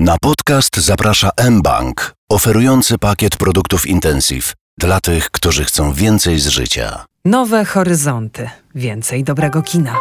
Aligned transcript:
Na 0.00 0.16
podcast 0.20 0.76
zaprasza 0.76 1.30
mBank, 1.50 2.12
oferujący 2.30 2.98
pakiet 2.98 3.36
produktów 3.36 3.86
Intensive 3.86 4.54
dla 4.78 5.00
tych, 5.00 5.30
którzy 5.30 5.64
chcą 5.64 5.92
więcej 5.92 6.38
z 6.38 6.46
życia. 6.46 7.04
Nowe 7.24 7.64
horyzonty, 7.64 8.50
więcej 8.74 9.24
dobrego 9.24 9.62
kina. 9.62 9.96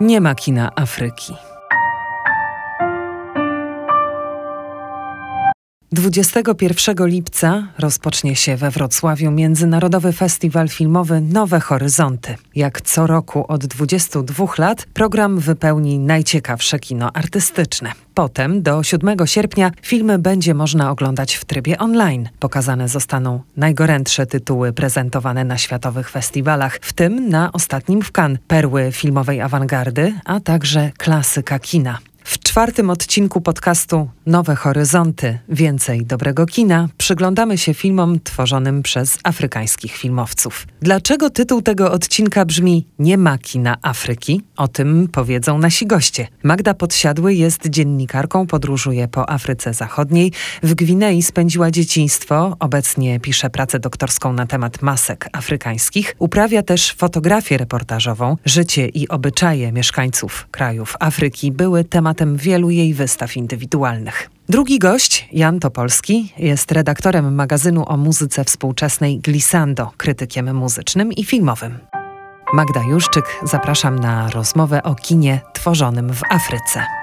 Nie 0.00 0.20
ma 0.20 0.34
kina 0.34 0.70
Afryki. 0.76 1.34
21 5.92 7.06
lipca 7.06 7.68
rozpocznie 7.78 8.36
się 8.36 8.56
we 8.56 8.70
Wrocławiu 8.70 9.30
Międzynarodowy 9.30 10.12
Festiwal 10.12 10.68
Filmowy 10.68 11.20
Nowe 11.20 11.60
Horyzonty. 11.60 12.36
Jak 12.54 12.80
co 12.80 13.06
roku 13.06 13.44
od 13.48 13.66
22 13.66 14.46
lat 14.58 14.86
program 14.94 15.38
wypełni 15.38 15.98
najciekawsze 15.98 16.78
kino 16.78 17.12
artystyczne. 17.12 17.92
Potem 18.14 18.62
do 18.62 18.82
7 18.82 19.16
sierpnia 19.26 19.70
filmy 19.82 20.18
będzie 20.18 20.54
można 20.54 20.90
oglądać 20.90 21.34
w 21.34 21.44
trybie 21.44 21.78
online. 21.78 22.28
Pokazane 22.38 22.88
zostaną 22.88 23.42
najgorętsze 23.56 24.26
tytuły 24.26 24.72
prezentowane 24.72 25.44
na 25.44 25.58
światowych 25.58 26.10
festiwalach, 26.10 26.78
w 26.82 26.92
tym 26.92 27.28
na 27.28 27.52
ostatnim 27.52 28.02
w 28.02 28.12
Cannes 28.12 28.40
perły 28.48 28.92
filmowej 28.92 29.40
awangardy, 29.40 30.14
a 30.24 30.40
także 30.40 30.90
klasyka 30.98 31.58
kina. 31.58 31.98
W 32.30 32.38
czwartym 32.38 32.90
odcinku 32.90 33.40
podcastu 33.40 34.08
Nowe 34.26 34.56
Horyzonty 34.56 35.38
Więcej 35.48 36.06
dobrego 36.06 36.46
kina 36.46 36.88
przyglądamy 36.96 37.58
się 37.58 37.74
filmom 37.74 38.20
tworzonym 38.20 38.82
przez 38.82 39.18
afrykańskich 39.24 39.96
filmowców. 39.96 40.66
Dlaczego 40.82 41.30
tytuł 41.30 41.62
tego 41.62 41.92
odcinka 41.92 42.44
brzmi 42.44 42.86
Nie 42.98 43.18
ma 43.18 43.38
kina 43.38 43.76
Afryki? 43.82 44.42
O 44.56 44.68
tym 44.68 45.08
powiedzą 45.12 45.58
nasi 45.58 45.86
goście. 45.86 46.28
Magda 46.42 46.74
Podsiadły 46.74 47.34
jest 47.34 47.68
dziennikarką, 47.68 48.46
podróżuje 48.46 49.08
po 49.08 49.30
Afryce 49.30 49.74
Zachodniej. 49.74 50.32
W 50.62 50.74
Gwinei 50.74 51.22
spędziła 51.22 51.70
dzieciństwo, 51.70 52.56
obecnie 52.60 53.20
pisze 53.20 53.50
pracę 53.50 53.80
doktorską 53.80 54.32
na 54.32 54.46
temat 54.46 54.82
masek 54.82 55.28
afrykańskich. 55.32 56.14
Uprawia 56.18 56.62
też 56.62 56.92
fotografię 56.92 57.58
reportażową. 57.58 58.36
Życie 58.44 58.88
i 58.88 59.08
obyczaje 59.08 59.72
mieszkańców 59.72 60.48
krajów 60.50 60.96
Afryki 61.00 61.52
były 61.52 61.84
tematem 61.84 62.19
wielu 62.26 62.70
jej 62.70 62.94
wystaw 62.94 63.36
indywidualnych. 63.36 64.30
Drugi 64.48 64.78
gość, 64.78 65.28
Jan 65.32 65.60
Topolski, 65.60 66.32
jest 66.38 66.72
redaktorem 66.72 67.34
magazynu 67.34 67.84
o 67.88 67.96
muzyce 67.96 68.44
współczesnej 68.44 69.18
Glissando, 69.18 69.90
krytykiem 69.96 70.56
muzycznym 70.56 71.12
i 71.12 71.24
filmowym. 71.24 71.78
Magda 72.54 72.82
Juszczyk, 72.82 73.24
zapraszam 73.42 73.98
na 73.98 74.30
rozmowę 74.30 74.82
o 74.82 74.94
kinie 74.94 75.40
tworzonym 75.52 76.12
w 76.14 76.22
Afryce. 76.30 76.99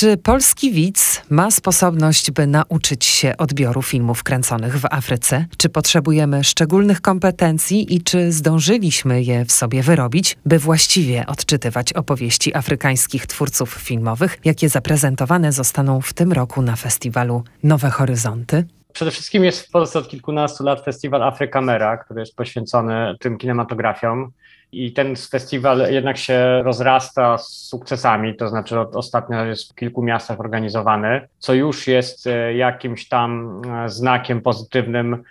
Czy 0.00 0.16
polski 0.16 0.72
widz 0.72 1.22
ma 1.30 1.50
sposobność, 1.50 2.30
by 2.30 2.46
nauczyć 2.46 3.04
się 3.04 3.36
odbioru 3.36 3.82
filmów 3.82 4.22
kręconych 4.22 4.78
w 4.78 4.84
Afryce? 4.90 5.46
Czy 5.56 5.68
potrzebujemy 5.68 6.44
szczególnych 6.44 7.00
kompetencji 7.00 7.94
i 7.94 8.02
czy 8.02 8.32
zdążyliśmy 8.32 9.22
je 9.22 9.44
w 9.44 9.52
sobie 9.52 9.82
wyrobić, 9.82 10.36
by 10.46 10.58
właściwie 10.58 11.26
odczytywać 11.26 11.92
opowieści 11.92 12.54
afrykańskich 12.54 13.26
twórców 13.26 13.72
filmowych, 13.72 14.38
jakie 14.44 14.68
zaprezentowane 14.68 15.52
zostaną 15.52 16.00
w 16.00 16.12
tym 16.12 16.32
roku 16.32 16.62
na 16.62 16.76
festiwalu 16.76 17.44
Nowe 17.62 17.90
Horyzonty? 17.90 18.64
Przede 18.92 19.10
wszystkim 19.10 19.44
jest 19.44 19.66
w 19.66 19.70
Polsce 19.70 19.98
od 19.98 20.08
kilkunastu 20.08 20.64
lat 20.64 20.84
festiwal 20.84 21.22
Afrykamera, 21.22 21.96
który 21.96 22.20
jest 22.20 22.36
poświęcony 22.36 23.16
tym 23.20 23.38
kinematografiom. 23.38 24.32
I 24.72 24.92
ten 24.92 25.16
festiwal 25.16 25.92
jednak 25.92 26.16
się 26.16 26.62
rozrasta 26.62 27.38
z 27.38 27.48
sukcesami, 27.48 28.36
to 28.36 28.48
znaczy 28.48 28.80
od, 28.80 28.96
ostatnio 28.96 29.44
jest 29.44 29.72
w 29.72 29.74
kilku 29.74 30.02
miastach 30.02 30.40
organizowany, 30.40 31.28
co 31.38 31.54
już 31.54 31.86
jest 31.86 32.26
e, 32.26 32.54
jakimś 32.54 33.08
tam 33.08 33.62
e, 33.84 33.88
znakiem 33.88 34.40
pozytywnym, 34.40 35.22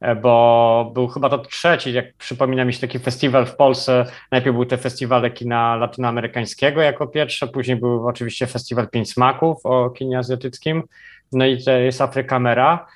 e, 0.00 0.16
bo 0.16 0.90
był 0.94 1.08
chyba 1.08 1.28
to 1.28 1.38
trzeci, 1.38 1.92
jak 1.92 2.14
przypomina 2.14 2.64
mi 2.64 2.72
się 2.72 2.80
taki 2.80 2.98
festiwal 2.98 3.46
w 3.46 3.56
Polsce. 3.56 4.04
Najpierw 4.30 4.54
były 4.54 4.66
te 4.66 4.76
festiwale 4.76 5.30
kina 5.30 5.76
latynoamerykańskiego 5.76 6.80
jako 6.80 7.06
pierwsze, 7.06 7.46
później 7.46 7.76
był 7.76 8.08
oczywiście 8.08 8.46
festiwal 8.46 8.88
Pięć 8.88 9.12
Smaków 9.12 9.60
o 9.64 9.90
kinie 9.90 10.18
azjatyckim, 10.18 10.82
no 11.32 11.46
i 11.46 11.64
to 11.64 11.70
jest 11.70 12.00
Afrykamera. 12.00 12.86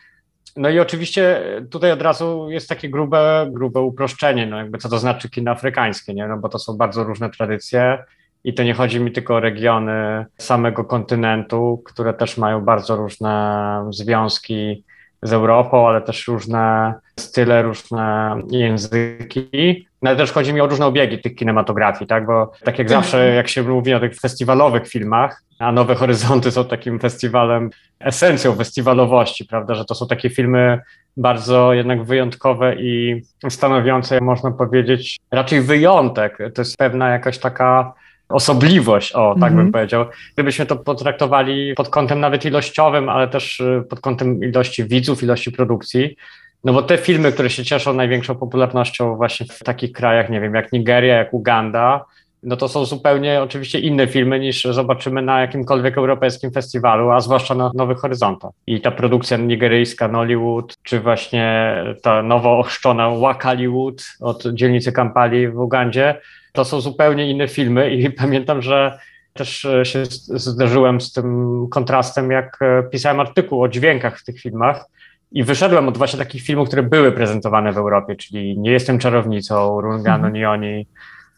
No 0.56 0.68
i 0.68 0.80
oczywiście 0.80 1.42
tutaj 1.70 1.92
od 1.92 2.02
razu 2.02 2.50
jest 2.50 2.68
takie 2.68 2.88
grube, 2.88 3.46
grube 3.50 3.80
uproszczenie, 3.80 4.46
no 4.46 4.58
jakby 4.58 4.78
co 4.78 4.88
to 4.88 4.98
znaczy 4.98 5.30
kino 5.30 5.50
afrykańskie, 5.50 6.14
nie? 6.14 6.28
No 6.28 6.38
bo 6.38 6.48
to 6.48 6.58
są 6.58 6.76
bardzo 6.76 7.04
różne 7.04 7.30
tradycje 7.30 8.04
i 8.44 8.54
to 8.54 8.62
nie 8.62 8.74
chodzi 8.74 9.00
mi 9.00 9.12
tylko 9.12 9.34
o 9.34 9.40
regiony 9.40 10.26
samego 10.38 10.84
kontynentu, 10.84 11.82
które 11.84 12.14
też 12.14 12.38
mają 12.38 12.60
bardzo 12.60 12.96
różne 12.96 13.84
związki 13.90 14.84
z 15.22 15.32
Europą, 15.32 15.88
ale 15.88 16.00
też 16.00 16.28
różne 16.28 16.94
style, 17.20 17.62
różne 17.62 18.36
języki. 18.50 19.86
No 20.02 20.10
ale 20.10 20.18
też 20.18 20.32
chodzi 20.32 20.54
mi 20.54 20.60
o 20.60 20.66
różne 20.66 20.86
obiegi 20.86 21.18
tych 21.18 21.34
kinematografii, 21.34 22.08
tak? 22.08 22.26
Bo 22.26 22.52
tak 22.64 22.78
jak 22.78 22.90
zawsze, 22.90 23.26
jak 23.34 23.48
się 23.48 23.62
mówi 23.62 23.94
o 23.94 24.00
tych 24.00 24.20
festiwalowych 24.20 24.88
filmach, 24.88 25.42
a 25.58 25.72
Nowe 25.72 25.94
Horyzonty 25.94 26.50
są 26.50 26.64
takim 26.64 27.00
festiwalem, 27.00 27.70
esencją 28.00 28.54
festiwalowości, 28.54 29.44
prawda? 29.44 29.74
Że 29.74 29.84
to 29.84 29.94
są 29.94 30.06
takie 30.06 30.30
filmy 30.30 30.80
bardzo 31.16 31.72
jednak 31.72 32.04
wyjątkowe 32.04 32.74
i 32.74 33.22
stanowiące, 33.48 34.20
można 34.20 34.50
powiedzieć, 34.50 35.20
raczej 35.30 35.60
wyjątek. 35.60 36.38
To 36.54 36.60
jest 36.62 36.76
pewna 36.76 37.10
jakaś 37.10 37.38
taka 37.38 37.92
osobliwość, 38.32 39.12
o, 39.12 39.34
tak 39.40 39.50
bym 39.50 39.60
mhm. 39.60 39.72
powiedział. 39.72 40.04
Gdybyśmy 40.34 40.66
to 40.66 40.76
potraktowali 40.76 41.74
pod 41.74 41.88
kątem 41.88 42.20
nawet 42.20 42.44
ilościowym, 42.44 43.08
ale 43.08 43.28
też 43.28 43.60
y, 43.60 43.84
pod 43.90 44.00
kątem 44.00 44.44
ilości 44.44 44.84
widzów, 44.84 45.22
ilości 45.22 45.52
produkcji, 45.52 46.16
no 46.64 46.72
bo 46.72 46.82
te 46.82 46.98
filmy, 46.98 47.32
które 47.32 47.50
się 47.50 47.64
cieszą 47.64 47.92
największą 47.94 48.34
popularnością 48.34 49.16
właśnie 49.16 49.46
w 49.46 49.58
takich 49.58 49.92
krajach, 49.92 50.30
nie 50.30 50.40
wiem, 50.40 50.54
jak 50.54 50.72
Nigeria, 50.72 51.16
jak 51.16 51.34
Uganda, 51.34 52.04
no 52.42 52.56
to 52.56 52.68
są 52.68 52.84
zupełnie 52.84 53.42
oczywiście 53.42 53.78
inne 53.78 54.06
filmy 54.06 54.40
niż 54.40 54.64
zobaczymy 54.64 55.22
na 55.22 55.40
jakimkolwiek 55.40 55.98
europejskim 55.98 56.50
festiwalu, 56.50 57.10
a 57.10 57.20
zwłaszcza 57.20 57.54
na 57.54 57.70
Nowych 57.74 57.98
Horyzontach. 57.98 58.50
I 58.66 58.80
ta 58.80 58.90
produkcja 58.90 59.36
nigeryjska 59.36 60.08
Nollywood, 60.08 60.76
czy 60.82 61.00
właśnie 61.00 61.74
ta 62.02 62.22
nowo 62.22 62.58
ochrzczona 62.58 63.10
Wakaliwood 63.10 64.04
od 64.20 64.46
dzielnicy 64.46 64.92
Kampali 64.92 65.48
w 65.48 65.58
Ugandzie, 65.58 66.20
to 66.52 66.64
są 66.64 66.80
zupełnie 66.80 67.30
inne 67.30 67.48
filmy 67.48 67.90
i 67.90 68.10
pamiętam, 68.22 68.62
że 68.62 68.98
też 69.32 69.64
e, 69.64 69.84
się 69.84 70.02
zderzyłem 70.28 71.00
z 71.00 71.12
tym 71.12 71.66
kontrastem, 71.70 72.30
jak 72.30 72.58
e, 72.62 72.82
pisałem 72.82 73.20
artykuł 73.20 73.62
o 73.62 73.68
dźwiękach 73.68 74.18
w 74.18 74.24
tych 74.24 74.40
filmach 74.40 74.84
i 75.32 75.44
wyszedłem 75.44 75.88
od 75.88 75.98
właśnie 75.98 76.18
takich 76.18 76.42
filmów, 76.42 76.68
które 76.68 76.82
były 76.82 77.12
prezentowane 77.12 77.72
w 77.72 77.78
Europie, 77.78 78.16
czyli 78.16 78.58
Nie 78.58 78.70
jestem 78.70 78.98
czarownicą, 78.98 79.80
Rungano 79.80 80.26
mhm. 80.26 80.32
Nioni 80.32 80.86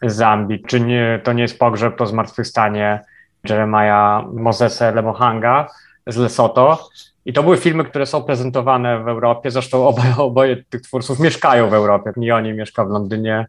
z 0.02 0.14
Zambii, 0.14 0.62
czy 0.66 0.80
nie, 0.80 1.20
To 1.24 1.32
nie 1.32 1.42
jest 1.42 1.58
pogrzeb, 1.58 1.96
to 1.96 2.06
zmartwychwstanie 2.06 3.00
Jeremiah 3.48 4.24
Mosese 4.32 4.92
Lemohanga 4.92 5.66
z 6.06 6.16
Lesotho. 6.16 6.88
I 7.24 7.32
to 7.32 7.42
były 7.42 7.56
filmy, 7.56 7.84
które 7.84 8.06
są 8.06 8.22
prezentowane 8.22 9.04
w 9.04 9.08
Europie. 9.08 9.50
Zresztą 9.50 9.88
oboje, 9.88 10.16
oboje 10.16 10.64
tych 10.68 10.82
twórców 10.82 11.20
mieszkają 11.20 11.70
w 11.70 11.74
Europie. 11.74 12.10
Nioni 12.16 12.52
mieszka 12.52 12.84
w 12.84 12.88
Londynie, 12.88 13.46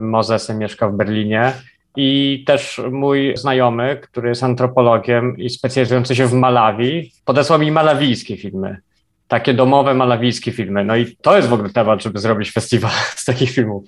Mozesem 0.00 0.58
mieszka 0.58 0.88
w 0.88 0.96
Berlinie. 0.96 1.52
I 1.96 2.42
też 2.46 2.80
mój 2.90 3.36
znajomy, 3.36 3.98
który 4.02 4.28
jest 4.28 4.42
antropologiem 4.42 5.38
i 5.38 5.50
specjalizujący 5.50 6.16
się 6.16 6.26
w 6.26 6.32
Malawi, 6.32 7.12
podesłał 7.24 7.58
mi 7.58 7.70
malawijskie 7.70 8.36
filmy. 8.36 8.76
Takie 9.28 9.54
domowe 9.54 9.94
malawijskie 9.94 10.52
filmy. 10.52 10.84
No 10.84 10.96
i 10.96 11.16
to 11.16 11.36
jest 11.36 11.48
w 11.48 11.52
ogóle 11.52 11.70
temat, 11.70 12.02
żeby 12.02 12.18
zrobić 12.18 12.52
festiwal 12.52 12.90
z 13.20 13.24
takich 13.24 13.50
filmów, 13.50 13.84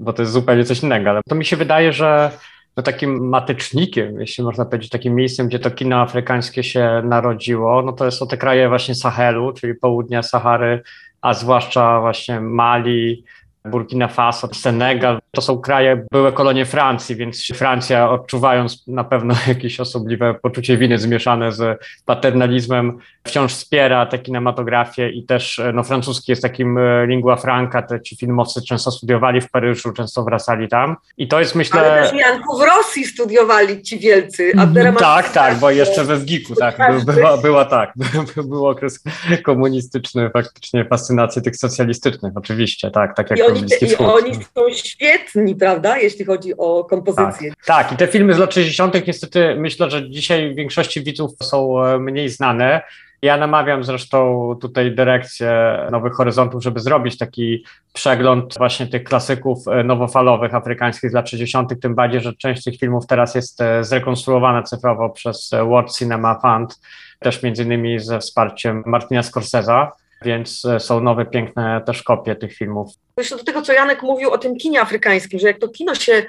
bo 0.00 0.12
to 0.12 0.22
jest 0.22 0.32
zupełnie 0.32 0.64
coś 0.64 0.82
innego. 0.82 1.10
Ale 1.10 1.20
to 1.28 1.34
mi 1.34 1.44
się 1.44 1.56
wydaje, 1.56 1.92
że 1.92 2.30
no 2.76 2.82
takim 2.82 3.28
matycznikiem, 3.28 4.20
jeśli 4.20 4.44
można 4.44 4.64
powiedzieć, 4.64 4.90
takim 4.90 5.14
miejscem, 5.14 5.48
gdzie 5.48 5.58
to 5.58 5.70
kino 5.70 5.96
afrykańskie 5.96 6.64
się 6.64 7.02
narodziło, 7.04 7.82
no 7.82 7.92
to 7.92 8.10
są 8.10 8.26
te 8.26 8.36
kraje 8.36 8.68
właśnie 8.68 8.94
Sahelu, 8.94 9.52
czyli 9.52 9.74
południa 9.74 10.22
Sahary, 10.22 10.82
a 11.20 11.34
zwłaszcza 11.34 12.00
właśnie 12.00 12.40
Mali, 12.40 13.24
Burkina 13.64 14.08
Faso, 14.08 14.48
Senegal. 14.54 15.18
To 15.30 15.42
są 15.42 15.58
kraje, 15.58 16.04
były 16.10 16.32
kolonie 16.32 16.66
Francji, 16.66 17.16
więc 17.16 17.46
Francja 17.54 18.10
odczuwając 18.10 18.86
na 18.86 19.04
pewno 19.04 19.34
jakieś 19.48 19.80
osobliwe 19.80 20.34
poczucie 20.34 20.76
winy 20.76 20.98
zmieszane 20.98 21.52
z 21.52 21.78
paternalizmem, 22.06 22.98
wciąż 23.24 23.52
wspiera 23.52 24.06
tę 24.06 24.18
kinematografię 24.18 25.10
i 25.10 25.24
też 25.24 25.60
no, 25.74 25.82
francuski 25.82 26.32
jest 26.32 26.42
takim 26.42 26.78
e, 26.78 27.06
lingua 27.06 27.36
franca, 27.36 27.82
te 27.82 28.00
ci 28.00 28.16
filmowcy 28.16 28.62
często 28.62 28.90
studiowali 28.90 29.40
w 29.40 29.50
Paryżu, 29.50 29.92
często 29.92 30.24
wracali 30.24 30.68
tam 30.68 30.96
i 31.16 31.28
to 31.28 31.40
jest 31.40 31.54
myślę... 31.54 31.80
Ale 31.80 32.02
też 32.02 32.20
Janku 32.20 32.58
w 32.58 32.62
Rosji 32.62 33.04
studiowali 33.04 33.82
ci 33.82 33.98
wielcy. 33.98 34.52
Mm, 34.56 34.94
tak, 34.94 35.32
tak, 35.32 35.56
bo 35.56 35.70
jeszcze 35.70 36.04
we 36.04 36.16
Wgiku, 36.16 36.54
tak, 36.54 37.04
była, 37.04 37.36
była 37.36 37.64
tak, 37.64 37.92
był 38.50 38.66
okres 38.66 39.04
komunistyczny, 39.44 40.30
faktycznie 40.30 40.84
fascynacji 40.84 41.42
tych 41.42 41.56
socjalistycznych, 41.56 42.32
oczywiście, 42.36 42.90
tak, 42.90 43.16
tak 43.16 43.30
jak 43.30 43.51
oni, 43.52 43.92
i 43.92 43.96
oni 43.96 44.34
są 44.34 44.70
świetni, 44.74 45.54
prawda, 45.54 45.98
jeśli 45.98 46.24
chodzi 46.24 46.56
o 46.56 46.84
kompozycję. 46.84 47.50
Tak, 47.50 47.66
tak, 47.66 47.92
i 47.92 47.96
te 47.96 48.06
filmy 48.06 48.34
z 48.34 48.38
lat 48.38 48.54
60. 48.54 49.06
niestety 49.06 49.56
myślę, 49.58 49.90
że 49.90 50.10
dzisiaj 50.10 50.54
większości 50.54 51.02
widzów 51.02 51.30
są 51.42 51.84
e, 51.84 51.98
mniej 51.98 52.28
znane. 52.28 52.82
Ja 53.22 53.36
namawiam 53.36 53.84
zresztą 53.84 54.54
tutaj 54.60 54.94
dyrekcję 54.94 55.78
Nowych 55.90 56.12
Horyzontów, 56.12 56.62
żeby 56.62 56.80
zrobić 56.80 57.18
taki 57.18 57.64
przegląd 57.92 58.58
właśnie 58.58 58.86
tych 58.86 59.04
klasyków 59.04 59.68
e, 59.68 59.84
nowofalowych 59.84 60.54
afrykańskich 60.54 61.10
z 61.10 61.14
lat 61.14 61.28
60., 61.28 61.80
tym 61.80 61.94
bardziej, 61.94 62.20
że 62.20 62.32
część 62.32 62.64
tych 62.64 62.78
filmów 62.78 63.06
teraz 63.06 63.34
jest 63.34 63.60
e, 63.60 63.84
zrekonstruowana 63.84 64.62
cyfrowo 64.62 65.10
przez 65.10 65.50
World 65.50 65.92
Cinema 65.96 66.40
Fund, 66.40 66.80
też 67.20 67.42
między 67.42 67.62
innymi 67.62 67.98
ze 67.98 68.18
wsparciem 68.18 68.82
Martina 68.86 69.20
Scorsese'a 69.20 69.88
więc 70.24 70.62
są 70.78 71.00
nowe, 71.00 71.26
piękne 71.26 71.82
też 71.86 72.02
kopie 72.02 72.36
tych 72.36 72.54
filmów. 72.54 72.88
Jeszcze 73.16 73.36
do 73.36 73.44
tego, 73.44 73.62
co 73.62 73.72
Janek 73.72 74.02
mówił 74.02 74.30
o 74.30 74.38
tym 74.38 74.56
kinie 74.56 74.80
afrykańskim, 74.80 75.38
że 75.38 75.46
jak 75.46 75.58
to 75.58 75.68
kino 75.68 75.94
się 75.94 76.22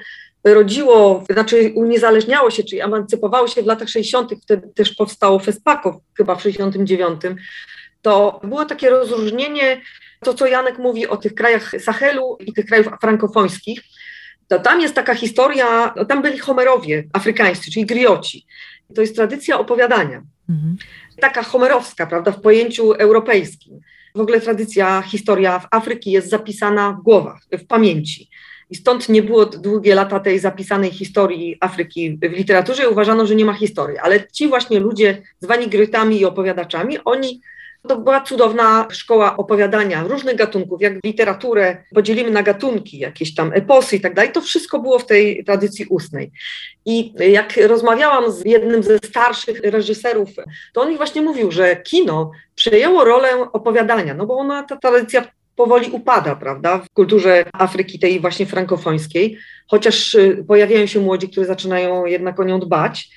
rodziło, 0.44 1.24
znaczy 1.30 1.72
uniezależniało 1.74 2.50
się, 2.50 2.64
czyli 2.64 2.80
emancypowało 2.80 3.48
się 3.48 3.62
w 3.62 3.66
latach 3.66 3.88
60., 3.88 4.30
wtedy 4.42 4.68
też 4.68 4.94
powstało 4.94 5.38
FESPAKO 5.38 6.00
chyba 6.16 6.34
w 6.34 6.42
69, 6.42 7.20
to 8.02 8.40
było 8.44 8.64
takie 8.64 8.90
rozróżnienie, 8.90 9.80
to 10.20 10.34
co 10.34 10.46
Janek 10.46 10.78
mówi 10.78 11.06
o 11.06 11.16
tych 11.16 11.34
krajach 11.34 11.72
Sahelu 11.80 12.36
i 12.40 12.52
tych 12.52 12.66
krajów 12.66 12.88
frankofońskich, 13.00 13.80
to 14.48 14.58
tam 14.58 14.80
jest 14.80 14.94
taka 14.94 15.14
historia, 15.14 15.94
no 15.96 16.04
tam 16.04 16.22
byli 16.22 16.38
Homerowie 16.38 17.04
afrykańscy, 17.12 17.70
czyli 17.70 17.86
grioci. 17.86 18.46
To 18.94 19.00
jest 19.00 19.16
tradycja 19.16 19.58
opowiadania. 19.58 20.22
Mhm. 20.48 20.76
Taka 21.20 21.42
homerowska, 21.42 22.06
prawda, 22.06 22.32
w 22.32 22.40
pojęciu 22.40 22.92
europejskim. 22.92 23.80
W 24.14 24.20
ogóle 24.20 24.40
tradycja, 24.40 25.02
historia 25.02 25.58
w 25.58 25.66
Afryki 25.70 26.10
jest 26.10 26.30
zapisana 26.30 26.92
w 26.92 27.02
głowach, 27.02 27.40
w 27.52 27.66
pamięci. 27.66 28.30
I 28.70 28.74
stąd 28.76 29.08
nie 29.08 29.22
było 29.22 29.46
długie 29.46 29.94
lata 29.94 30.20
tej 30.20 30.38
zapisanej 30.38 30.90
historii 30.90 31.56
Afryki 31.60 32.18
w 32.22 32.32
literaturze. 32.32 32.88
Uważano, 32.88 33.26
że 33.26 33.34
nie 33.34 33.44
ma 33.44 33.52
historii, 33.52 33.98
ale 33.98 34.26
ci 34.32 34.48
właśnie 34.48 34.80
ludzie 34.80 35.22
zwani 35.40 35.68
grytami 35.68 36.20
i 36.20 36.24
opowiadaczami, 36.24 36.98
oni 37.04 37.40
to 37.88 37.96
była 37.96 38.20
cudowna 38.20 38.86
szkoła 38.90 39.36
opowiadania 39.36 40.02
różnych 40.02 40.36
gatunków, 40.36 40.80
jak 40.80 40.92
literaturę 41.04 41.76
podzielimy 41.94 42.30
na 42.30 42.42
gatunki, 42.42 42.98
jakieś 42.98 43.34
tam 43.34 43.52
eposy 43.54 43.96
i 43.96 44.00
tak 44.00 44.14
dalej. 44.14 44.32
To 44.32 44.40
wszystko 44.40 44.78
było 44.78 44.98
w 44.98 45.06
tej 45.06 45.44
tradycji 45.44 45.86
ustnej. 45.86 46.30
I 46.84 47.12
jak 47.18 47.56
rozmawiałam 47.66 48.32
z 48.32 48.46
jednym 48.46 48.82
ze 48.82 48.96
starszych 48.96 49.60
reżyserów, 49.60 50.28
to 50.72 50.82
on 50.82 50.90
mi 50.90 50.96
właśnie 50.96 51.22
mówił, 51.22 51.52
że 51.52 51.76
kino 51.76 52.30
przejęło 52.54 53.04
rolę 53.04 53.28
opowiadania, 53.52 54.14
no 54.14 54.26
bo 54.26 54.36
ona, 54.36 54.62
ta 54.62 54.76
tradycja 54.76 55.24
powoli 55.56 55.90
upada, 55.90 56.36
prawda, 56.36 56.78
w 56.78 56.90
kulturze 56.90 57.44
Afryki 57.52 57.98
tej 57.98 58.20
właśnie 58.20 58.46
frankofońskiej, 58.46 59.38
chociaż 59.68 60.14
y, 60.14 60.44
pojawiają 60.48 60.86
się 60.86 61.00
młodzi, 61.00 61.28
którzy 61.28 61.46
zaczynają 61.46 62.06
jednak 62.06 62.40
o 62.40 62.44
nią 62.44 62.60
dbać. 62.60 63.10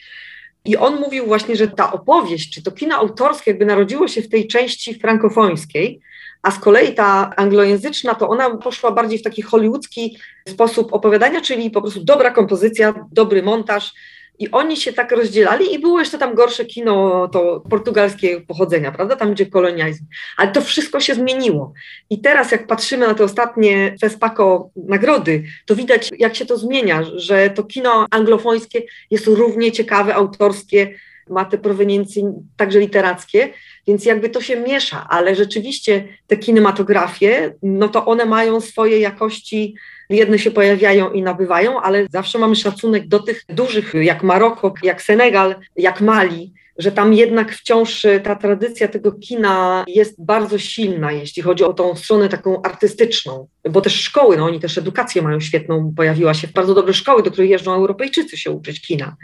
I 0.68 0.78
on 0.78 1.00
mówił 1.00 1.26
właśnie, 1.26 1.56
że 1.56 1.68
ta 1.68 1.92
opowieść, 1.92 2.54
czy 2.54 2.64
to 2.64 2.72
kino 2.72 2.96
autorskie 2.96 3.52
jakby 3.52 3.66
narodziło 3.66 4.08
się 4.08 4.22
w 4.22 4.30
tej 4.30 4.48
części 4.48 4.94
frankofońskiej, 4.94 6.02
a 6.42 6.52
z 6.52 6.60
kolei 6.60 6.94
ta 6.94 7.34
anglojęzyczna, 7.36 8.16
to 8.16 8.30
ona 8.30 8.58
poszła 8.58 8.92
bardziej 8.92 9.20
w 9.20 9.24
taki 9.24 9.42
hollywoodzki 9.42 10.18
sposób 10.48 10.94
opowiadania, 10.94 11.42
czyli 11.42 11.72
po 11.72 11.82
prostu 11.82 12.04
dobra 12.04 12.32
kompozycja, 12.32 13.06
dobry 13.12 13.44
montaż, 13.44 13.94
i 14.40 14.52
oni 14.52 14.78
się 14.78 14.94
tak 14.94 15.12
rozdzielali 15.12 15.74
i 15.74 15.80
było 15.80 16.00
jeszcze 16.00 16.18
tam 16.18 16.36
gorsze 16.36 16.66
kino 16.66 17.28
to 17.28 17.64
portugalskiego 17.70 18.42
pochodzenia, 18.48 18.92
prawda, 18.92 19.16
tam 19.16 19.34
gdzie 19.34 19.46
kolonializm. 19.46 20.06
Ale 20.38 20.52
to 20.52 20.62
wszystko 20.62 21.00
się 21.00 21.16
zmieniło. 21.16 21.74
I 22.10 22.22
teraz 22.22 22.52
jak 22.52 22.68
patrzymy 22.68 23.08
na 23.08 23.14
te 23.14 23.24
ostatnie 23.24 23.96
Fespako 24.02 24.70
nagrody, 24.76 25.44
to 25.66 25.76
widać 25.76 26.10
jak 26.20 26.36
się 26.36 26.46
to 26.46 26.58
zmienia, 26.58 27.04
że 27.16 27.50
to 27.50 27.64
kino 27.64 28.08
anglofońskie 28.12 28.82
jest 29.12 29.28
równie 29.28 29.72
ciekawe, 29.72 30.16
autorskie, 30.16 30.94
ma 31.30 31.46
te 31.46 31.58
proweniencje 31.58 32.34
także 32.58 32.80
literackie, 32.80 33.54
więc 33.88 34.06
jakby 34.06 34.30
to 34.30 34.42
się 34.42 34.60
miesza, 34.60 35.08
ale 35.10 35.36
rzeczywiście 35.36 36.08
te 36.28 36.38
kinematografie, 36.38 37.54
no 37.64 37.90
to 37.90 38.06
one 38.06 38.26
mają 38.26 38.62
swoje 38.62 39.00
jakości 39.00 39.76
Jedne 40.10 40.40
się 40.40 40.52
pojawiają 40.52 41.12
i 41.12 41.22
nabywają, 41.22 41.82
ale 41.82 42.08
zawsze 42.12 42.40
mamy 42.40 42.56
szacunek 42.56 43.08
do 43.08 43.20
tych 43.20 43.44
dużych, 43.50 43.94
jak 43.94 44.24
Maroko, 44.24 44.74
jak 44.84 45.02
Senegal, 45.02 45.56
jak 45.76 46.02
Mali, 46.02 46.54
że 46.78 46.92
tam 46.92 47.14
jednak 47.14 47.54
wciąż 47.54 48.06
ta 48.24 48.36
tradycja 48.36 48.88
tego 48.88 49.12
kina 49.12 49.86
jest 49.88 50.26
bardzo 50.26 50.58
silna, 50.58 51.12
jeśli 51.12 51.44
chodzi 51.44 51.64
o 51.64 51.74
tą 51.74 51.96
stronę 51.96 52.30
taką 52.30 52.62
artystyczną, 52.62 53.48
bo 53.70 53.82
też 53.82 54.02
szkoły, 54.02 54.38
no 54.38 54.46
oni 54.46 54.60
też 54.60 54.78
edukację 54.78 55.22
mają 55.22 55.40
świetną, 55.40 55.94
pojawiła 55.98 56.34
się 56.34 56.48
bardzo 56.48 56.74
dobre 56.74 56.94
szkoły, 56.94 57.24
do 57.24 57.32
których 57.32 57.50
jeżdżą 57.50 57.74
Europejczycy 57.74 58.38
się 58.38 58.52
uczyć 58.52 58.82
kina. 58.82 59.16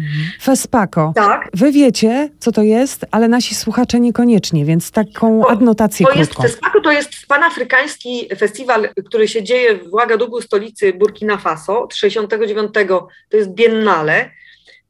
Fespako. 0.42 1.14
Tak. 1.16 1.50
Wy 1.54 1.72
wiecie, 1.72 2.30
co 2.40 2.52
to 2.52 2.62
jest, 2.62 3.06
ale 3.12 3.28
nasi 3.28 3.56
słuchacze 3.56 4.00
niekoniecznie, 4.00 4.66
więc 4.66 4.92
taką 4.92 5.48
adnotację 5.48 6.06
to 6.06 6.12
krótką. 6.12 6.44
Jest, 6.44 6.56
Fespako 6.56 6.82
to 6.82 6.92
jest 6.92 7.10
panafrykański 7.28 8.30
festiwal, 8.38 8.90
który 9.06 9.28
się 9.28 9.44
dzieje 9.44 9.78
w 9.78 9.94
Ouagadougou, 9.94 10.42
stolicy 10.42 10.94
Burkina 10.94 11.38
Faso. 11.38 11.84
Od 11.84 11.96
69 11.96 12.72
to 13.30 13.38
jest 13.38 13.50
Biennale 13.50 14.30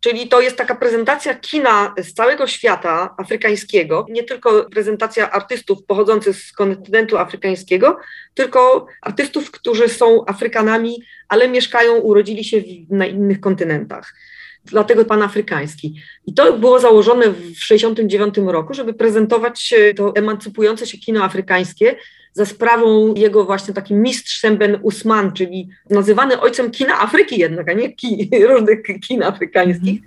Czyli 0.04 0.28
to 0.28 0.42
jest 0.42 0.58
taka 0.58 0.76
prezentacja 0.76 1.36
kina 1.36 1.94
z 1.98 2.14
całego 2.14 2.48
świata 2.48 3.16
afrykańskiego, 3.18 4.06
nie 4.10 4.24
tylko 4.24 4.64
prezentacja 4.70 5.32
artystów 5.32 5.86
pochodzących 5.86 6.36
z 6.36 6.52
kontynentu 6.52 7.18
afrykańskiego, 7.18 7.98
tylko 8.34 8.88
artystów, 9.02 9.52
którzy 9.52 9.90
są 9.90 10.26
Afrykanami, 10.26 11.04
ale 11.28 11.50
mieszkają, 11.50 11.96
urodzili 11.96 12.44
się 12.44 12.58
na 12.90 13.06
innych 13.06 13.40
kontynentach. 13.40 14.14
Dlatego 14.66 15.06
pan 15.06 15.22
afrykański. 15.22 16.02
I 16.26 16.34
to 16.34 16.54
było 16.54 16.80
założone 16.80 17.30
w 17.30 17.36
1969 17.36 18.36
roku, 18.46 18.74
żeby 18.74 18.94
prezentować 18.94 19.74
to 19.96 20.16
emancypujące 20.16 20.88
się 20.88 20.98
kino 20.98 21.24
afrykańskie 21.24 21.96
za 22.34 22.46
sprawą 22.46 23.14
jego 23.14 23.46
właśnie 23.46 23.74
takim 23.74 24.02
mistrz 24.02 24.40
Semben 24.40 24.80
Usman, 24.82 25.34
czyli 25.34 25.70
nazywany 25.90 26.42
ojcem 26.42 26.72
kina 26.72 27.00
Afryki 27.00 27.40
jednak, 27.40 27.70
a 27.70 27.74
nie 27.74 27.94
ki, 27.94 28.30
różnych 28.50 28.84
kin 29.08 29.24
afrykańskich. 29.24 30.02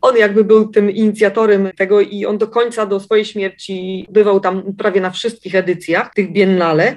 On 0.00 0.16
jakby 0.16 0.44
był 0.44 0.68
tym 0.68 0.90
inicjatorem 0.90 1.70
tego 1.76 2.00
i 2.00 2.26
on 2.26 2.38
do 2.38 2.48
końca, 2.48 2.86
do 2.86 3.00
swojej 3.00 3.24
śmierci 3.24 4.06
bywał 4.10 4.40
tam 4.40 4.74
prawie 4.78 5.00
na 5.00 5.10
wszystkich 5.10 5.54
edycjach 5.54 6.14
tych 6.14 6.32
biennale. 6.32 6.96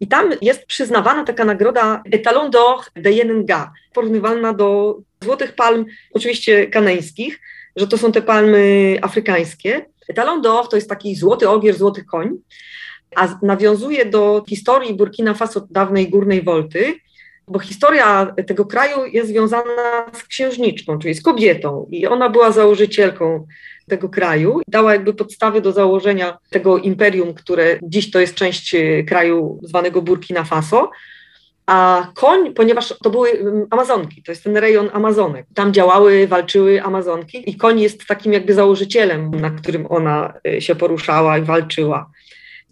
I 0.00 0.06
tam 0.06 0.30
jest 0.42 0.66
przyznawana 0.66 1.24
taka 1.24 1.44
nagroda 1.44 2.02
Etalon 2.12 2.50
d'Or 2.50 2.80
de 2.96 3.12
Yenenga, 3.12 3.72
porównywalna 3.94 4.52
do 4.52 4.98
Złotych 5.20 5.54
Palm, 5.54 5.86
oczywiście 6.12 6.66
kaneńskich, 6.66 7.40
że 7.76 7.86
to 7.86 7.98
są 7.98 8.12
te 8.12 8.22
palmy 8.22 8.96
afrykańskie. 9.02 9.86
Etalon 10.08 10.42
d'Or 10.42 10.68
to 10.68 10.76
jest 10.76 10.88
taki 10.88 11.16
złoty 11.16 11.48
ogier, 11.48 11.74
złoty 11.74 12.04
koń 12.04 12.38
a 13.16 13.38
nawiązuje 13.42 14.06
do 14.06 14.44
historii 14.48 14.94
Burkina 14.94 15.34
Faso 15.34 15.66
dawnej 15.70 16.10
Górnej 16.10 16.42
Wolty, 16.42 16.94
bo 17.48 17.58
historia 17.58 18.34
tego 18.46 18.64
kraju 18.64 19.06
jest 19.12 19.28
związana 19.28 20.06
z 20.12 20.22
księżniczką, 20.22 20.98
czyli 20.98 21.14
z 21.14 21.22
kobietą 21.22 21.88
i 21.90 22.06
ona 22.06 22.30
była 22.30 22.52
założycielką 22.52 23.46
tego 23.88 24.08
kraju. 24.08 24.60
Dała 24.68 24.92
jakby 24.92 25.14
podstawy 25.14 25.60
do 25.60 25.72
założenia 25.72 26.38
tego 26.50 26.78
imperium, 26.78 27.34
które 27.34 27.78
dziś 27.82 28.10
to 28.10 28.20
jest 28.20 28.34
część 28.34 28.74
e, 28.74 29.02
kraju 29.02 29.60
zwanego 29.62 30.02
Burkina 30.02 30.44
Faso. 30.44 30.90
A 31.66 32.06
koń, 32.14 32.54
ponieważ 32.54 32.94
to 33.02 33.10
były 33.10 33.30
mm, 33.30 33.66
Amazonki, 33.70 34.22
to 34.22 34.32
jest 34.32 34.44
ten 34.44 34.56
rejon 34.56 34.90
Amazonek. 34.92 35.46
Tam 35.54 35.72
działały, 35.72 36.26
walczyły 36.26 36.82
Amazonki 36.82 37.50
i 37.50 37.56
koń 37.56 37.80
jest 37.80 38.06
takim 38.06 38.32
jakby 38.32 38.54
założycielem, 38.54 39.30
na 39.30 39.50
którym 39.50 39.86
ona 39.88 40.34
e, 40.48 40.60
się 40.60 40.74
poruszała 40.74 41.38
i 41.38 41.42
walczyła. 41.42 42.10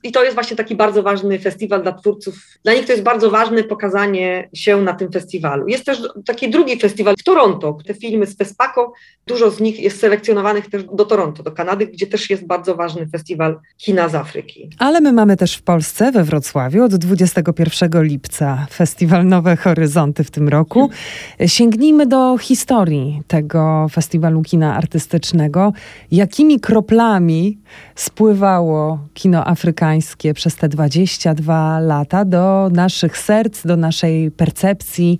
I 0.02 0.12
to 0.12 0.24
jest 0.24 0.34
właśnie 0.34 0.56
taki 0.56 0.76
bardzo 0.76 1.02
ważny 1.02 1.38
festiwal 1.38 1.82
dla 1.82 1.92
twórców. 1.92 2.34
Dla 2.64 2.74
nich 2.74 2.86
to 2.86 2.92
jest 2.92 3.04
bardzo 3.04 3.30
ważne 3.30 3.64
pokazanie 3.64 4.48
się 4.54 4.82
na 4.82 4.92
tym 4.92 5.12
festiwalu. 5.12 5.68
Jest 5.68 5.84
też 5.84 6.02
taki 6.26 6.50
drugi 6.50 6.80
festiwal 6.80 7.14
w 7.18 7.22
Toronto. 7.22 7.78
Te 7.86 7.94
filmy 7.94 8.26
z 8.26 8.36
Fespako, 8.36 8.92
dużo 9.26 9.50
z 9.50 9.60
nich 9.60 9.80
jest 9.80 10.00
selekcjonowanych 10.00 10.70
też 10.70 10.84
do 10.84 11.04
Toronto, 11.04 11.42
do 11.42 11.52
Kanady, 11.52 11.86
gdzie 11.86 12.06
też 12.06 12.30
jest 12.30 12.46
bardzo 12.46 12.74
ważny 12.74 13.06
festiwal 13.06 13.60
kina 13.76 14.08
z 14.08 14.14
Afryki. 14.14 14.70
Ale 14.78 15.00
my 15.00 15.12
mamy 15.12 15.36
też 15.36 15.56
w 15.56 15.62
Polsce, 15.62 16.12
we 16.12 16.24
Wrocławiu, 16.24 16.84
od 16.84 16.94
21 16.94 18.04
lipca 18.04 18.66
festiwal 18.70 19.26
Nowe 19.26 19.56
Horyzonty 19.56 20.24
w 20.24 20.30
tym 20.30 20.48
roku. 20.48 20.90
Sięgnijmy 21.46 22.06
do 22.06 22.38
historii 22.38 23.22
tego 23.26 23.86
festiwalu 23.92 24.42
kina 24.42 24.76
artystycznego. 24.76 25.72
Jakimi 26.10 26.60
kroplami 26.60 27.58
spływało 27.94 28.98
kino 29.14 29.46
afrykańskie 29.46 29.91
przez 30.34 30.56
te 30.56 30.68
22 30.68 31.80
lata 31.80 32.24
do 32.24 32.68
naszych 32.72 33.18
serc, 33.18 33.66
do 33.66 33.76
naszej 33.76 34.30
percepcji. 34.30 35.18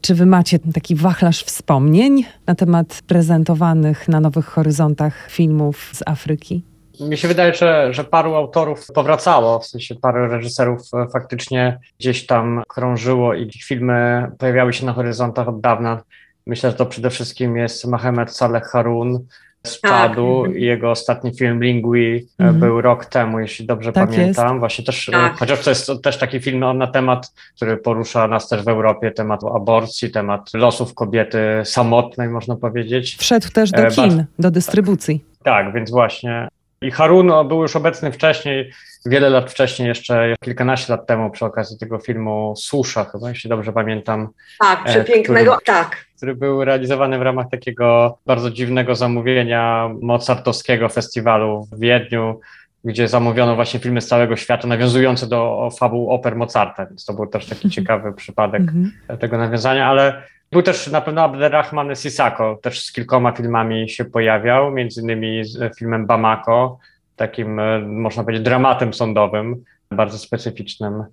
Czy 0.00 0.14
wy 0.14 0.26
macie 0.26 0.58
taki 0.58 0.94
wachlarz 0.94 1.44
wspomnień 1.44 2.24
na 2.46 2.54
temat 2.54 3.02
prezentowanych 3.06 4.08
na 4.08 4.20
Nowych 4.20 4.46
Horyzontach 4.46 5.30
filmów 5.30 5.90
z 5.92 6.02
Afryki? 6.06 6.62
Mi 7.00 7.16
się 7.16 7.28
wydaje, 7.28 7.54
że, 7.54 7.94
że 7.94 8.04
paru 8.04 8.34
autorów 8.34 8.86
powracało, 8.94 9.58
w 9.58 9.66
sensie 9.66 9.94
parę 9.94 10.28
reżyserów 10.28 10.80
e, 10.94 11.06
faktycznie 11.12 11.78
gdzieś 12.00 12.26
tam 12.26 12.62
krążyło 12.68 13.34
i 13.34 13.42
ich 13.42 13.64
filmy 13.64 14.30
pojawiały 14.38 14.72
się 14.72 14.86
na 14.86 14.92
horyzontach 14.92 15.48
od 15.48 15.60
dawna. 15.60 16.02
Myślę, 16.46 16.70
że 16.70 16.76
to 16.76 16.86
przede 16.86 17.10
wszystkim 17.10 17.56
jest 17.56 17.86
Mohamed 17.86 18.36
Saleh 18.36 18.64
Harun 18.64 19.26
z 19.66 19.80
tak. 19.80 20.16
Jego 20.52 20.90
ostatni 20.90 21.34
film 21.34 21.62
Lingui 21.62 22.26
mm. 22.38 22.60
był 22.60 22.80
rok 22.80 23.04
temu, 23.04 23.40
jeśli 23.40 23.66
dobrze 23.66 23.92
tak 23.92 24.10
pamiętam. 24.10 24.46
Jest. 24.48 24.58
Właśnie 24.58 24.84
też, 24.84 25.08
e, 25.08 25.12
tak. 25.12 25.36
chociaż 25.38 25.64
to 25.64 25.70
jest 25.70 25.90
też 26.02 26.18
taki 26.18 26.40
film 26.40 26.78
na 26.78 26.86
temat, 26.86 27.32
który 27.56 27.76
porusza 27.76 28.28
nas 28.28 28.48
też 28.48 28.62
w 28.62 28.68
Europie, 28.68 29.10
temat 29.10 29.40
aborcji, 29.44 30.10
temat 30.10 30.50
losów 30.54 30.94
kobiety 30.94 31.38
samotnej, 31.64 32.28
można 32.28 32.56
powiedzieć. 32.56 33.16
Wszedł 33.16 33.48
też 33.48 33.70
do 33.70 33.90
kin, 33.90 34.24
do 34.38 34.50
dystrybucji. 34.50 35.24
Tak, 35.44 35.72
więc 35.74 35.90
właśnie 35.90 36.48
i 36.82 36.90
Harun 36.90 37.32
był 37.48 37.62
już 37.62 37.76
obecny 37.76 38.12
wcześniej, 38.12 38.72
wiele 39.06 39.30
lat 39.30 39.50
wcześniej, 39.50 39.88
jeszcze 39.88 40.34
kilkanaście 40.44 40.92
lat 40.92 41.06
temu 41.06 41.30
przy 41.30 41.44
okazji 41.44 41.78
tego 41.78 41.98
filmu 41.98 42.54
Susza, 42.56 43.04
chyba, 43.04 43.28
jeśli 43.28 43.50
dobrze 43.50 43.72
pamiętam. 43.72 44.28
Tak, 44.60 44.80
e, 44.84 44.90
przepięknego, 44.90 45.52
który, 45.52 45.64
tak. 45.64 46.04
Który 46.20 46.34
był 46.34 46.64
realizowany 46.64 47.18
w 47.18 47.22
ramach 47.22 47.50
takiego 47.50 48.18
bardzo 48.26 48.50
dziwnego 48.50 48.94
zamówienia 48.94 49.90
mozartowskiego 50.02 50.88
festiwalu 50.88 51.68
w 51.72 51.80
Wiedniu, 51.80 52.40
gdzie 52.84 53.08
zamówiono 53.08 53.54
właśnie 53.54 53.80
filmy 53.80 54.00
z 54.00 54.06
całego 54.06 54.36
świata 54.36 54.68
nawiązujące 54.68 55.26
do 55.26 55.68
fabuł 55.78 56.10
oper 56.10 56.36
Mozarta, 56.36 56.86
więc 56.86 57.04
to 57.04 57.12
był 57.12 57.26
też 57.26 57.46
taki 57.46 57.54
mhm. 57.54 57.70
ciekawy 57.70 58.12
przypadek 58.12 58.62
-hmm. 58.62 59.18
tego 59.18 59.38
nawiązania, 59.38 59.86
ale 59.86 60.22
był 60.52 60.62
też 60.62 60.86
na 60.86 61.00
pewno 61.00 61.22
Abderrahman 61.22 61.96
Sisako, 61.96 62.58
też 62.62 62.84
z 62.84 62.92
kilkoma 62.92 63.32
filmami 63.32 63.88
się 63.88 64.04
pojawiał, 64.04 64.70
między 64.70 65.00
innymi 65.00 65.44
z 65.44 65.78
filmem 65.78 66.06
Bamako, 66.06 66.78
takim 67.16 67.60
e, 67.60 67.78
można 67.78 68.22
powiedzieć 68.22 68.44
dramatem 68.44 68.94
sądowym, 68.94 69.64
bardzo 69.90 70.18
specyficznym, 70.18 71.04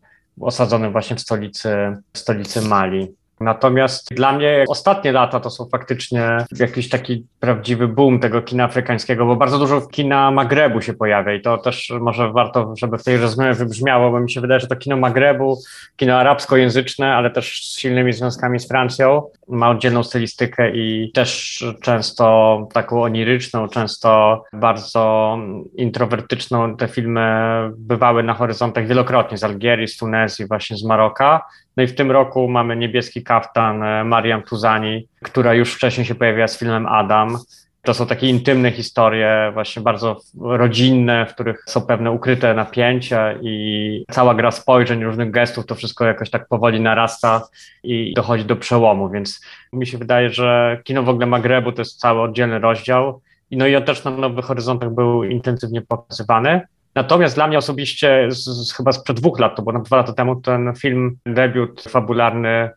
osadzonym 0.42 0.92
właśnie 0.92 1.16
w 1.16 1.22
stolicy, 1.22 1.98
w 2.14 2.18
stolicy 2.18 2.62
Mali. 2.62 3.08
Natomiast 3.40 4.14
dla 4.14 4.32
mnie 4.32 4.66
ostatnie 4.68 5.12
lata 5.12 5.40
to 5.40 5.50
są 5.50 5.70
faktycznie 5.70 6.38
jakiś 6.60 6.90
taki 6.90 7.26
prawdziwy 7.40 7.88
boom 7.88 8.20
tego 8.20 8.42
kina 8.42 8.64
afrykańskiego, 8.64 9.26
bo 9.26 9.36
bardzo 9.36 9.60
dużo 9.60 9.82
kina 9.82 10.32
Magrebu 10.32 10.82
się 10.82 10.94
pojawia 10.94 11.34
i 11.34 11.42
to 11.42 11.58
też 11.58 11.94
może 12.02 12.32
warto, 12.32 12.74
żeby 12.78 12.98
w 12.98 13.04
tej 13.04 13.18
rozmowie 13.18 13.54
wybrzmiało, 13.54 14.12
bo 14.12 14.20
mi 14.20 14.32
się 14.32 14.42
wydaje, 14.42 14.60
że 14.60 14.68
to 14.68 14.76
kino 14.76 14.98
Magrebu, 14.98 15.58
kino 15.96 16.18
arabskojęzyczne, 16.18 17.16
ale 17.16 17.32
też 17.32 17.62
z 17.64 17.80
silnymi 17.80 18.14
związkami 18.14 18.60
z 18.60 18.68
Francją, 18.68 19.24
ma 19.50 19.70
oddzielną 19.70 20.04
stylistykę 20.04 20.72
i 20.72 21.12
też 21.14 21.64
często 21.82 22.68
taką 22.74 23.04
oniryczną, 23.04 23.68
często 23.68 24.44
bardzo 24.54 25.38
introwertyczną. 25.76 26.78
Te 26.78 26.88
filmy 26.88 27.30
bywały 27.78 28.24
na 28.24 28.34
horyzontach 28.34 28.88
wielokrotnie 28.88 29.38
z 29.38 29.44
Algierii, 29.44 29.88
z 29.88 29.98
Tunezji, 29.98 30.48
właśnie 30.48 30.78
z 30.78 30.84
Maroka. 30.84 31.46
No 31.78 31.84
i 31.84 31.88
w 31.88 31.96
tym 31.96 32.12
roku 32.12 32.48
mamy 32.48 32.76
niebieski 32.76 33.24
kaftan 33.24 33.84
e, 33.84 34.04
Mariam 34.04 34.44
Tuzani, 34.44 35.08
która 35.24 35.54
już 35.54 35.74
wcześniej 35.74 36.06
się 36.06 36.16
pojawiła 36.16 36.48
z 36.48 36.60
filmem 36.60 36.86
Adam. 36.86 37.38
To 37.82 37.94
są 37.94 38.08
takie 38.08 38.28
intymne 38.28 38.72
historie, 38.72 39.52
właśnie 39.54 39.82
bardzo 39.82 40.22
rodzinne, 40.42 41.26
w 41.26 41.34
których 41.34 41.64
są 41.68 41.82
pewne 41.82 42.12
ukryte 42.12 42.54
napięcia 42.54 43.34
i 43.42 44.06
cała 44.12 44.36
gra 44.36 44.52
spojrzeń, 44.52 45.04
różnych 45.04 45.32
gestów, 45.32 45.66
to 45.66 45.76
wszystko 45.76 46.06
jakoś 46.06 46.30
tak 46.30 46.48
powoli 46.48 46.82
narasta 46.82 47.42
i 47.84 48.14
dochodzi 48.14 48.46
do 48.46 48.56
przełomu, 48.56 49.10
więc 49.10 49.42
mi 49.74 49.88
się 49.88 49.98
wydaje, 49.98 50.30
że 50.30 50.80
kino 50.84 51.04
w 51.04 51.10
ogóle 51.10 51.26
Magrebu 51.26 51.72
to 51.72 51.82
jest 51.82 52.00
cały 52.00 52.22
oddzielny 52.22 52.60
rozdział. 52.60 53.22
No 53.52 53.68
i 53.68 53.76
on 53.76 53.84
też 53.84 54.04
na 54.04 54.12
Nowych 54.12 54.46
Horyzontach 54.46 54.94
był 54.94 55.24
intensywnie 55.24 55.82
pokazywany. 55.82 56.62
Natomiast 56.98 57.36
dla 57.36 57.48
mnie 57.48 57.58
osobiście, 57.58 58.28
z, 58.30 58.46
z, 58.46 58.74
chyba 58.74 58.92
sprzed 58.92 59.20
dwóch 59.20 59.40
lat, 59.40 59.56
to 59.56 59.62
było 59.62 59.80
dwa 59.80 59.98
lata 59.98 60.14
temu, 60.14 60.36
ten 60.36 60.74
film, 60.76 61.18
debiut 61.26 61.82
fabularny 61.82 62.70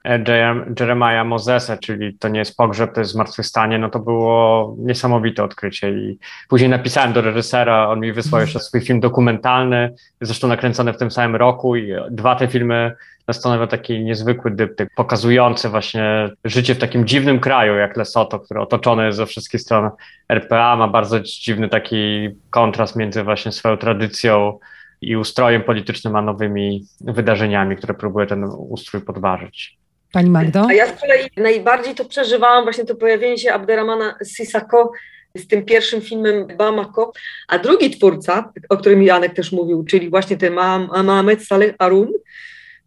Jeremiah 0.81 1.27
Mosesa, 1.27 1.77
czyli 1.77 2.19
to 2.19 2.29
nie 2.29 2.39
jest 2.39 2.57
pogrzeb, 2.57 2.95
to 2.95 3.01
jest 3.01 3.13
zmartwychwstanie, 3.13 3.79
no 3.79 3.91
to 3.91 3.99
było 3.99 4.75
niesamowite 4.79 5.45
odkrycie 5.45 5.91
i 5.91 6.19
później 6.49 6.71
napisałem 6.71 7.13
do 7.13 7.21
reżysera, 7.21 7.89
on 7.89 8.01
mi 8.01 8.13
wysłał 8.13 8.41
jeszcze 8.41 8.61
swój 8.61 8.81
film 8.81 9.01
dokumentalny, 9.01 9.95
zresztą 10.21 10.49
nakręcony 10.49 10.93
w 10.93 10.97
tym 10.97 11.11
samym 11.11 11.37
roku 11.37 11.77
i 11.77 11.93
dwa 12.11 12.35
te 12.35 12.49
filmy 12.49 12.93
stanowią 13.33 13.69
taki 13.69 14.05
niezwykły 14.05 14.51
dyptyk, 14.51 14.89
pokazujący 14.97 15.69
właśnie 15.69 16.31
życie 16.45 16.75
w 16.75 16.79
takim 16.79 17.07
dziwnym 17.07 17.41
kraju 17.41 17.75
jak 17.75 17.97
Lesotho, 17.97 18.41
który 18.41 18.61
otoczony 18.61 19.07
jest 19.07 19.17
ze 19.17 19.27
wszystkich 19.27 19.61
stron 19.61 19.91
RPA, 20.29 20.77
ma 20.77 20.89
bardzo 20.89 21.21
dziwny 21.21 21.69
taki 21.69 22.29
kontrast 22.51 22.97
między 22.97 23.23
właśnie 23.23 23.53
swoją 23.53 23.77
tradycją 23.77 24.59
i 25.01 25.17
ustrojem 25.17 25.63
politycznym, 25.63 26.17
a 26.17 26.23
nowymi 26.23 26.85
wydarzeniami, 27.01 27.77
które 27.77 27.95
próbuje 27.95 28.27
ten 28.27 28.45
ustrój 28.45 29.03
podważyć. 29.03 29.79
Pani 30.13 30.31
Magdo? 30.31 30.67
A 30.69 30.73
ja 30.73 30.87
z 30.87 31.01
kolei 31.01 31.31
najbardziej 31.37 31.95
to 31.95 32.05
przeżywałam 32.05 32.65
właśnie 32.65 32.85
to 32.85 32.95
pojawienie 32.95 33.39
się 33.39 33.53
Abderrahmana 33.53 34.15
Sisako 34.37 34.93
z 35.35 35.47
tym 35.47 35.65
pierwszym 35.65 36.01
filmem 36.01 36.47
Bamako, 36.57 37.13
a 37.49 37.59
drugi 37.59 37.91
twórca, 37.91 38.53
o 38.69 38.77
którym 38.77 39.03
Janek 39.03 39.35
też 39.35 39.53
mówił, 39.53 39.85
czyli 39.85 40.11
właśnie 40.11 40.37
ten 40.37 40.55
Mohamed 40.55 41.47
Saleh 41.47 41.75
Arun, 41.79 42.09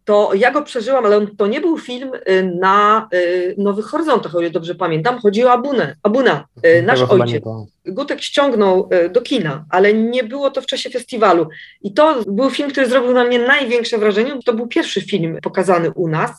to 0.04 0.30
ja 0.34 0.50
go 0.50 0.62
przeżyłam, 0.62 1.06
ale 1.06 1.16
on, 1.16 1.36
to 1.36 1.46
nie 1.46 1.60
był 1.60 1.78
film 1.78 2.10
y, 2.14 2.52
na 2.60 3.08
y, 3.14 3.54
Nowych 3.58 3.86
Horyzontach, 3.86 4.34
o 4.34 4.40
ile 4.40 4.50
dobrze 4.50 4.74
pamiętam. 4.74 5.18
Chodziło 5.18 5.50
o 5.50 5.52
Abunę, 5.52 5.96
Abuna, 6.02 6.44
y, 6.66 6.82
nasz 6.82 7.00
Tego 7.00 7.12
ojciec. 7.12 7.44
Gutek 7.86 8.22
ściągnął 8.22 8.88
do 9.12 9.22
kina, 9.22 9.64
ale 9.70 9.94
nie 9.94 10.24
było 10.24 10.50
to 10.50 10.62
w 10.62 10.66
czasie 10.66 10.90
festiwalu. 10.90 11.48
I 11.82 11.94
to 11.94 12.22
był 12.26 12.50
film, 12.50 12.70
który 12.70 12.88
zrobił 12.88 13.12
na 13.12 13.24
mnie 13.24 13.38
największe 13.38 13.98
wrażenie. 13.98 14.38
To 14.44 14.54
był 14.54 14.66
pierwszy 14.66 15.00
film 15.00 15.38
pokazany 15.42 15.90
u 15.90 16.08
nas. 16.08 16.30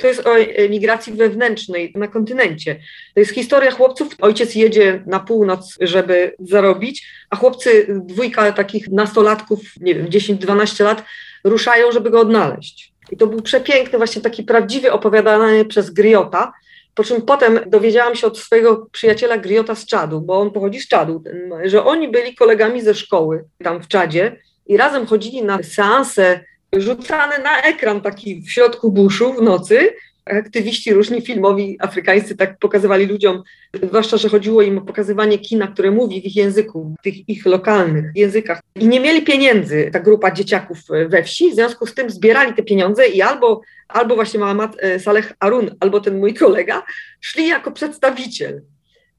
To 0.00 0.06
jest 0.06 0.26
o 0.26 0.30
migracji 0.70 1.12
wewnętrznej 1.12 1.92
na 1.96 2.08
kontynencie. 2.08 2.74
To 3.14 3.20
jest 3.20 3.32
historia 3.32 3.70
chłopców. 3.70 4.08
Ojciec 4.20 4.54
jedzie 4.54 5.02
na 5.06 5.20
północ, 5.20 5.76
żeby 5.80 6.34
zarobić, 6.38 7.06
a 7.30 7.36
chłopcy, 7.36 7.86
dwójka 8.06 8.52
takich 8.52 8.88
nastolatków, 8.88 9.60
nie 9.80 9.94
wiem, 9.94 10.06
10-12 10.06 10.84
lat, 10.84 11.04
ruszają, 11.44 11.92
żeby 11.92 12.10
go 12.10 12.20
odnaleźć. 12.20 12.91
I 13.12 13.16
to 13.16 13.26
był 13.26 13.42
przepiękny, 13.42 13.98
właśnie 13.98 14.22
taki 14.22 14.42
prawdziwy 14.42 14.92
opowiadany 14.92 15.64
przez 15.64 15.90
Griota, 15.90 16.52
po 16.94 17.04
czym 17.04 17.22
potem 17.22 17.60
dowiedziałam 17.66 18.14
się 18.14 18.26
od 18.26 18.38
swojego 18.38 18.86
przyjaciela 18.92 19.38
Griota 19.38 19.74
z 19.74 19.86
Czadu, 19.86 20.20
bo 20.20 20.40
on 20.40 20.50
pochodzi 20.50 20.80
z 20.80 20.88
Czadu, 20.88 21.22
że 21.64 21.84
oni 21.84 22.08
byli 22.08 22.34
kolegami 22.34 22.82
ze 22.82 22.94
szkoły 22.94 23.44
tam 23.64 23.82
w 23.82 23.88
Czadzie 23.88 24.36
i 24.66 24.76
razem 24.76 25.06
chodzili 25.06 25.42
na 25.42 25.62
seanse 25.62 26.40
rzucane 26.76 27.38
na 27.38 27.62
ekran 27.62 28.00
taki 28.00 28.42
w 28.42 28.50
środku 28.50 28.92
buszu 28.92 29.32
w 29.32 29.42
nocy 29.42 29.94
aktywiści 30.24 30.92
różni 30.94 31.22
filmowi 31.22 31.76
afrykańscy 31.80 32.36
tak 32.36 32.58
pokazywali 32.58 33.06
ludziom, 33.06 33.42
zwłaszcza, 33.82 34.16
że 34.16 34.28
chodziło 34.28 34.62
im 34.62 34.78
o 34.78 34.80
pokazywanie 34.80 35.38
kina, 35.38 35.66
które 35.66 35.90
mówi 35.90 36.20
w 36.20 36.24
ich 36.24 36.36
języku, 36.36 36.94
w 36.98 37.02
tych 37.02 37.28
ich 37.28 37.46
lokalnych 37.46 38.04
językach. 38.14 38.60
I 38.74 38.88
nie 38.88 39.00
mieli 39.00 39.22
pieniędzy, 39.22 39.90
ta 39.92 40.00
grupa 40.00 40.30
dzieciaków 40.30 40.78
we 41.08 41.22
wsi, 41.22 41.50
w 41.50 41.54
związku 41.54 41.86
z 41.86 41.94
tym 41.94 42.10
zbierali 42.10 42.54
te 42.54 42.62
pieniądze 42.62 43.06
i 43.08 43.22
albo, 43.22 43.60
albo 43.88 44.14
właśnie 44.14 44.40
Mohamed 44.40 44.70
e, 44.78 45.00
Saleh 45.00 45.32
Arun, 45.40 45.70
albo 45.80 46.00
ten 46.00 46.18
mój 46.18 46.34
kolega, 46.34 46.82
szli 47.20 47.48
jako 47.48 47.72
przedstawiciel 47.72 48.62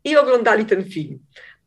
i 0.04 0.18
oglądali 0.18 0.66
ten 0.66 0.84
film. 0.84 1.20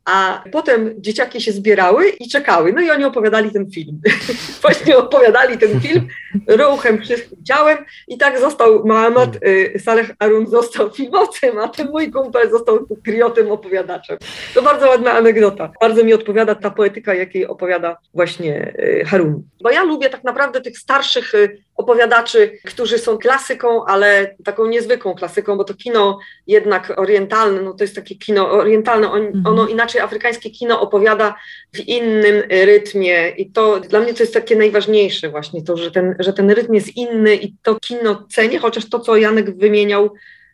A 0.07 0.45
potem 0.53 0.95
dzieciaki 0.99 1.41
się 1.41 1.53
zbierały 1.53 2.09
i 2.09 2.29
czekały. 2.29 2.73
No 2.73 2.81
i 2.81 2.91
oni 2.91 3.05
opowiadali 3.05 3.51
ten 3.51 3.71
film. 3.71 4.01
Właśnie 4.63 4.97
opowiadali 4.97 5.59
ten 5.59 5.81
film 5.81 6.09
ruchem, 6.49 7.03
wszystkim 7.03 7.45
ciałem 7.45 7.79
i 8.09 8.19
tak 8.19 8.41
został 8.41 8.87
Mohamed 8.87 9.45
y, 9.47 9.81
Saleh 9.85 10.11
Arun 10.19 10.47
został 10.47 10.91
filmowcem, 10.91 11.59
a 11.59 11.69
ten 11.69 11.91
mój 11.91 12.11
kumpel 12.11 12.51
został 12.51 12.87
kriotem 13.05 13.51
opowiadaczem. 13.51 14.19
To 14.55 14.63
bardzo 14.63 14.89
ładna 14.89 15.13
anegdota. 15.13 15.73
Bardzo 15.81 16.05
mi 16.05 16.15
odpowiada 16.15 16.55
ta 16.55 16.71
poetyka, 16.71 17.15
jakiej 17.15 17.47
opowiada 17.47 17.97
właśnie 18.15 18.75
y, 18.79 19.05
Harun. 19.05 19.43
Bo 19.63 19.71
ja 19.71 19.83
lubię 19.83 20.11
tak 20.11 20.25
naprawdę 20.25 20.61
tych 20.61 20.79
starszych 20.79 21.35
y, 21.35 21.66
opowiadaczy, 21.77 22.59
którzy 22.65 22.99
są 22.99 23.19
klasyką, 23.19 23.85
ale 23.85 24.37
taką 24.45 24.67
niezwykłą 24.67 25.15
klasyką, 25.15 25.57
bo 25.57 25.65
to 25.65 25.75
kino 25.75 26.19
jednak 26.47 26.93
orientalne, 26.97 27.63
no 27.63 27.73
to 27.73 27.85
jest 27.85 27.95
takie 27.95 28.15
kino 28.15 28.51
orientalne, 28.51 29.11
on, 29.11 29.23
mhm. 29.23 29.47
ono 29.47 29.67
inaczej 29.67 30.01
afrykańskie 30.01 30.51
kino 30.51 30.81
opowiada 30.81 31.35
w 31.73 31.81
innym 31.81 32.43
rytmie 32.51 33.29
i 33.29 33.51
to 33.51 33.81
dla 33.81 34.01
mnie 34.01 34.15
to 34.15 34.23
jest 34.23 34.35
takie 34.35 34.57
najważniejsze 34.57 35.29
właśnie, 35.29 35.63
to, 35.63 35.77
że 35.77 35.91
ten, 35.91 36.15
że 36.19 36.33
ten 36.33 36.51
rytm 36.51 36.75
jest 36.75 36.97
inny 36.97 37.37
i 37.37 37.55
to 37.63 37.77
kino 37.81 38.27
cenię, 38.31 38.59
chociaż 38.59 38.89
to, 38.89 39.01
co 39.01 39.17
Janek 39.17 39.59
wymieniał, 39.59 40.11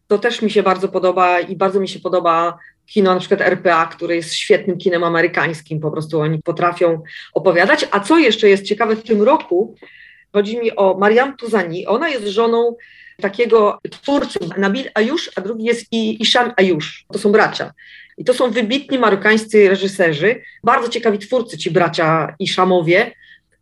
to 0.07 0.19
też 0.19 0.43
mi 0.43 0.51
się 0.51 0.63
bardzo 0.63 0.89
podoba 0.89 1.41
i 1.41 1.57
bardzo 1.57 1.81
mi 1.81 1.89
się 1.89 2.01
podoba 2.01 2.59
kino 2.87 3.15
na 3.15 3.21
przykład 3.21 3.41
RPA, 3.41 3.87
które 3.87 4.17
jest 4.17 4.35
świetnym 4.35 4.79
kinem 4.79 5.05
amerykańskim, 5.05 5.81
po 5.81 5.91
prostu 5.91 6.21
oni 6.21 6.43
potrafią 6.43 7.03
opowiadać. 7.35 7.89
A 7.91 8.01
co 8.01 8.19
jeszcze 8.19 8.49
jest 8.49 8.65
ciekawe 8.65 8.97
w 8.97 9.03
tym 9.03 9.23
roku, 9.23 9.77
Chodzi 10.33 10.59
mi 10.59 10.77
o 10.77 10.99
Mariam 10.99 11.37
Tuzani. 11.37 11.87
Ona 11.87 12.09
jest 12.09 12.27
żoną 12.27 12.77
takiego 13.21 13.79
twórcy, 13.91 14.39
Nabil 14.57 14.91
Ayush, 14.95 15.31
a 15.37 15.41
drugi 15.41 15.65
jest 15.65 15.93
Isham 15.93 16.53
Ayush. 16.57 17.05
To 17.13 17.19
są 17.19 17.33
bracia. 17.33 17.73
I 18.19 18.25
to 18.25 18.35
są 18.35 18.51
wybitni 18.51 18.99
marokańscy 18.99 19.69
reżyserzy, 19.69 20.43
bardzo 20.65 20.89
ciekawi 20.89 21.19
twórcy, 21.19 21.59
ci 21.59 21.71
bracia 21.71 22.35
Iszamowie. 22.39 23.11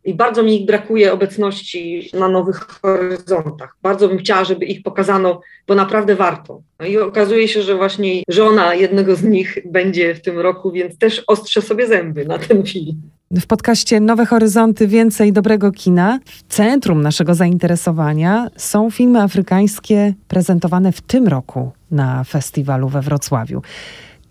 I 0.05 0.13
bardzo 0.13 0.43
mi 0.43 0.61
ich 0.61 0.65
brakuje 0.65 1.13
obecności 1.13 2.09
na 2.13 2.29
nowych 2.29 2.59
horyzontach. 2.59 3.75
Bardzo 3.81 4.07
bym 4.07 4.17
chciała, 4.17 4.43
żeby 4.43 4.65
ich 4.65 4.83
pokazano, 4.83 5.41
bo 5.67 5.75
naprawdę 5.75 6.15
warto. 6.15 6.61
No 6.79 6.85
i 6.85 6.97
okazuje 6.97 7.47
się, 7.47 7.61
że 7.61 7.75
właśnie 7.75 8.23
żona 8.27 8.75
jednego 8.75 9.15
z 9.15 9.23
nich 9.23 9.57
będzie 9.65 10.15
w 10.15 10.21
tym 10.21 10.39
roku, 10.39 10.71
więc 10.71 10.97
też 10.97 11.23
ostrzę 11.27 11.61
sobie 11.61 11.87
zęby 11.87 12.25
na 12.25 12.37
ten 12.37 12.63
film. 12.63 13.01
W 13.31 13.47
podcaście 13.47 13.99
Nowe 13.99 14.25
Horyzonty 14.25 14.87
Więcej 14.87 15.33
Dobrego 15.33 15.71
Kina 15.71 16.19
w 16.25 16.53
centrum 16.53 17.01
naszego 17.01 17.35
zainteresowania 17.35 18.47
są 18.57 18.91
filmy 18.91 19.21
afrykańskie 19.21 20.13
prezentowane 20.27 20.91
w 20.91 21.01
tym 21.01 21.27
roku 21.27 21.71
na 21.91 22.23
festiwalu 22.23 22.89
we 22.89 23.01
Wrocławiu. 23.01 23.61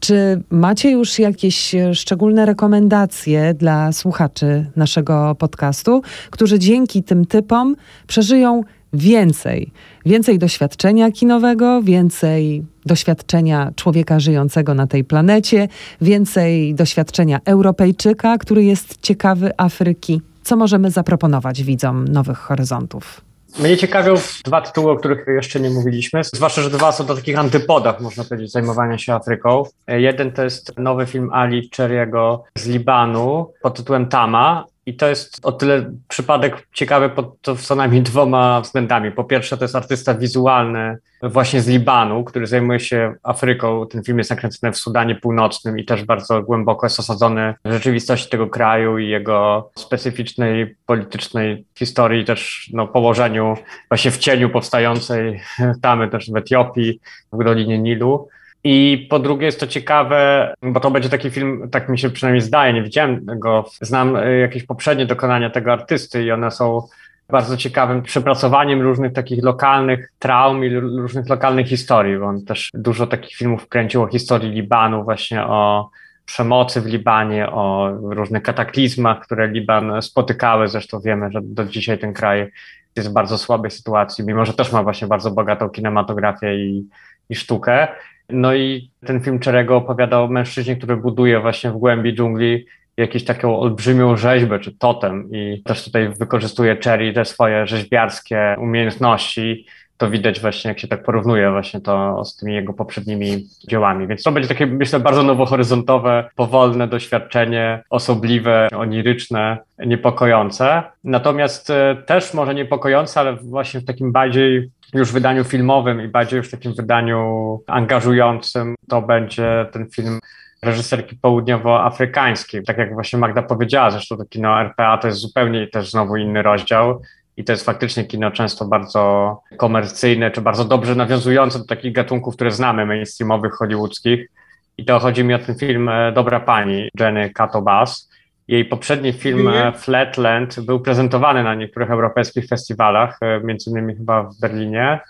Czy 0.01 0.43
macie 0.51 0.91
już 0.91 1.19
jakieś 1.19 1.75
szczególne 1.95 2.47
rekomendacje 2.47 3.55
dla 3.55 3.93
słuchaczy 3.93 4.71
naszego 4.77 5.35
podcastu, 5.35 6.03
którzy 6.31 6.59
dzięki 6.59 7.03
tym 7.03 7.25
typom 7.25 7.77
przeżyją 8.07 8.63
więcej? 8.93 9.73
Więcej 10.07 10.39
doświadczenia 10.39 11.11
kinowego, 11.11 11.83
więcej 11.83 12.65
doświadczenia 12.87 13.73
człowieka 13.77 14.21
żyjącego 14.21 14.75
na 14.75 14.87
tej 14.87 15.05
planecie, 15.05 15.69
więcej 16.01 16.75
doświadczenia 16.75 17.41
Europejczyka, 17.45 18.39
który 18.39 18.65
jest 18.65 18.97
ciekawy 19.03 19.51
Afryki. 19.57 20.21
Co 20.43 20.57
możemy 20.57 20.91
zaproponować 20.91 21.63
widzom 21.63 22.09
Nowych 22.09 22.39
Horyzontów? 22.39 23.30
Mnie 23.59 23.77
ciekawią 23.77 24.15
dwa 24.45 24.61
tytuły, 24.61 24.93
o 24.93 24.97
których 24.97 25.27
jeszcze 25.27 25.61
nie 25.61 25.71
mówiliśmy, 25.71 26.25
zwłaszcza, 26.25 26.63
że 26.63 26.71
dwa 26.71 26.93
są 26.93 27.07
do 27.07 27.17
takich 27.17 27.39
antypodach, 27.39 28.01
można 28.01 28.25
powiedzieć, 28.25 28.53
zajmowania 28.53 28.99
się 28.99 29.15
Afryką. 29.15 29.63
Jeden 29.89 30.33
to 30.33 30.45
jest 30.45 30.79
nowy 30.79 31.07
film 31.07 31.31
Ali 31.33 31.71
Cherry'ego 31.71 32.39
z 32.55 32.67
Libanu 32.67 33.53
pod 33.63 33.77
tytułem 33.77 34.09
Tama, 34.09 34.65
i 34.91 34.95
to 34.95 35.09
jest 35.09 35.41
o 35.43 35.53
tyle 35.53 35.93
przypadek 36.09 36.67
ciekawy 36.73 37.09
pod 37.09 37.37
co 37.61 37.75
najmniej 37.75 38.03
dwoma 38.03 38.61
względami. 38.61 39.13
Po 39.13 39.25
pierwsze, 39.25 39.57
to 39.57 39.65
jest 39.65 39.77
artysta 39.77 40.15
wizualny 40.15 40.99
właśnie 41.23 41.61
z 41.61 41.69
Libanu, 41.69 42.25
który 42.25 42.47
zajmuje 42.47 42.81
się 42.81 43.15
Afryką. 43.23 43.87
Ten 43.87 44.03
film 44.03 44.19
jest 44.19 44.31
nakręcony 44.31 44.73
w 44.73 44.77
Sudanie 44.77 45.15
Północnym 45.15 45.79
i 45.79 45.85
też 45.85 46.05
bardzo 46.05 46.43
głęboko 46.43 46.87
jest 46.87 47.01
osadzony 47.01 47.55
w 47.65 47.73
rzeczywistości 47.73 48.31
tego 48.31 48.47
kraju 48.47 48.99
i 48.99 49.09
jego 49.09 49.71
specyficznej 49.77 50.77
politycznej 50.87 51.65
historii, 51.79 52.25
też 52.25 52.71
no, 52.73 52.87
położeniu 52.87 53.57
właśnie 53.89 54.11
w 54.11 54.19
cieniu 54.19 54.51
powstającej 54.51 55.41
tamy 55.83 56.09
też 56.09 56.31
w 56.31 56.37
Etiopii, 56.37 57.01
w 57.33 57.45
Dolinie 57.45 57.79
Nilu. 57.79 58.29
I 58.65 59.07
po 59.11 59.19
drugie 59.19 59.47
jest 59.47 59.61
to 59.61 59.67
ciekawe, 59.67 60.55
bo 60.63 60.81
to 60.81 60.91
będzie 60.91 61.09
taki 61.09 61.31
film, 61.31 61.69
tak 61.71 61.89
mi 61.89 61.99
się 61.99 62.11
przynajmniej 62.11 62.41
zdaje, 62.41 62.73
nie 62.73 62.83
widziałem 62.83 63.27
go, 63.27 63.65
znam 63.81 64.17
e, 64.17 64.39
jakieś 64.39 64.65
poprzednie 64.65 65.07
dokonania 65.07 65.51
tego 65.51 65.73
artysty 65.73 66.23
i 66.25 66.33
one 66.33 66.51
są 66.51 66.83
bardzo 67.29 67.57
ciekawym 67.57 68.03
przepracowaniem 68.03 68.83
różnych 68.83 69.13
takich 69.13 69.45
lokalnych 69.45 70.13
traum 70.19 70.65
i 70.65 70.75
różnych 70.79 71.29
lokalnych 71.29 71.67
historii, 71.67 72.19
bo 72.19 72.27
on 72.27 72.45
też 72.45 72.71
dużo 72.75 73.07
takich 73.07 73.37
filmów 73.37 73.69
kręcił 73.69 74.03
o 74.03 74.07
historii 74.07 74.51
Libanu, 74.51 75.05
właśnie 75.05 75.45
o 75.45 75.91
przemocy 76.25 76.81
w 76.81 76.87
Libanie, 76.87 77.51
o 77.51 77.91
różnych 78.03 78.43
kataklizmach, 78.43 79.21
które 79.21 79.49
Liban 79.49 80.03
spotykały. 80.03 80.69
Zresztą 80.69 81.01
wiemy, 81.01 81.31
że 81.33 81.41
do 81.43 81.65
dzisiaj 81.65 81.99
ten 81.99 82.13
kraj 82.13 82.53
jest 82.97 83.11
w 83.11 83.13
bardzo 83.13 83.39
słabej 83.39 83.71
sytuacji, 83.71 84.25
mimo 84.25 84.45
że 84.45 84.55
też 84.55 84.73
ma 84.73 84.83
właśnie 84.83 85.09
bardzo 85.09 85.31
bogatą 85.31 85.69
kinematografię 85.69 86.55
i, 86.55 86.89
i 87.29 87.35
sztukę. 87.35 87.89
No 88.33 88.55
i 88.55 88.91
ten 89.07 89.21
film 89.21 89.39
Czerego 89.39 89.77
opowiada 89.77 90.21
o 90.21 90.29
mężczyźnie, 90.29 90.77
który 90.77 90.97
buduje 90.97 91.41
właśnie 91.41 91.71
w 91.71 91.77
głębi 91.77 92.15
dżungli 92.15 92.67
jakąś 92.97 93.25
taką 93.25 93.61
olbrzymią 93.61 94.17
rzeźbę 94.17 94.59
czy 94.59 94.79
totem 94.79 95.29
i 95.33 95.63
też 95.65 95.85
tutaj 95.85 96.09
wykorzystuje 96.19 96.77
Cherry 96.85 97.13
te 97.13 97.25
swoje 97.25 97.67
rzeźbiarskie 97.67 98.57
umiejętności. 98.59 99.67
To 99.97 100.11
widać 100.11 100.41
właśnie, 100.41 100.69
jak 100.69 100.79
się 100.79 100.89
tak 100.89 101.05
porównuje 101.05 101.51
właśnie 101.51 101.81
to 101.81 102.25
z 102.25 102.37
tymi 102.37 102.55
jego 102.55 102.73
poprzednimi 102.73 103.47
dziełami. 103.69 104.07
Więc 104.07 104.23
to 104.23 104.33
będzie 104.33 104.49
takie, 104.49 104.67
myślę, 104.67 105.01
bardzo 105.01 105.23
nowohoryzontowe, 105.23 106.31
powolne 106.37 106.89
doświadczenie, 106.89 107.83
osobliwe, 107.91 108.69
oniryczne, 108.77 109.59
niepokojące. 109.87 110.83
Natomiast 111.05 111.71
e, 111.71 111.97
też 112.07 112.35
może 112.35 112.55
niepokojące, 112.55 113.21
ale 113.21 113.37
właśnie 113.37 113.81
w 113.81 113.85
takim 113.85 114.13
bardziej 114.13 114.71
już 114.95 115.13
wydaniu 115.13 115.45
filmowym 115.45 116.01
i 116.01 116.09
bardziej 116.09 116.37
już 116.37 116.51
takim 116.51 116.75
wydaniu 116.75 117.61
angażującym, 117.67 118.75
to 118.89 119.03
będzie 119.03 119.67
ten 119.73 119.91
film 119.91 120.21
reżyserki 120.63 121.17
południowoafrykańskiej. 121.17 122.65
Tak 122.65 122.79
jak 122.79 122.95
właśnie 122.95 123.19
Magda 123.19 123.43
powiedziała, 123.43 123.91
zresztą 123.91 124.17
to 124.17 124.25
kino 124.25 124.61
RPA 124.61 124.99
to 124.99 125.09
jest 125.09 125.21
zupełnie 125.21 125.67
też 125.67 125.91
znowu 125.91 126.17
inny 126.17 126.43
rozdział. 126.43 127.03
I 127.37 127.45
to 127.45 127.53
jest 127.53 127.65
faktycznie 127.65 128.05
kino 128.05 128.31
często 128.31 128.65
bardzo 128.65 129.43
komercyjne, 129.57 130.31
czy 130.31 130.41
bardzo 130.41 130.65
dobrze 130.65 130.95
nawiązujące 130.95 131.59
do 131.59 131.65
takich 131.65 131.93
gatunków, 131.93 132.35
które 132.35 132.51
znamy, 132.51 132.87
mainstreamowych, 132.87 133.53
hollywoodzkich. 133.53 134.31
I 134.79 134.85
to 134.85 134.99
chodzi 134.99 135.25
mi 135.25 135.35
o 135.35 135.39
ten 135.39 135.55
film 135.55 135.89
e, 135.89 136.13
Dobra 136.13 136.41
Pani 136.41 136.89
Jenny 137.01 137.31
Kato-Bass, 137.31 138.10
jej 138.51 138.65
poprzedni 138.65 139.13
film 139.13 139.49
mm. 139.49 139.73
Flatland 139.75 140.61
był 140.61 140.81
prezentowany 140.81 141.45
na 141.45 141.55
niektórych 141.55 141.91
europejskich 141.91 142.47
festiwalach, 142.47 143.19
e, 143.21 143.41
między 143.41 143.71
innymi 143.71 143.97
chyba 143.97 144.23
w 144.23 144.41
Berlinie. 144.41 145.01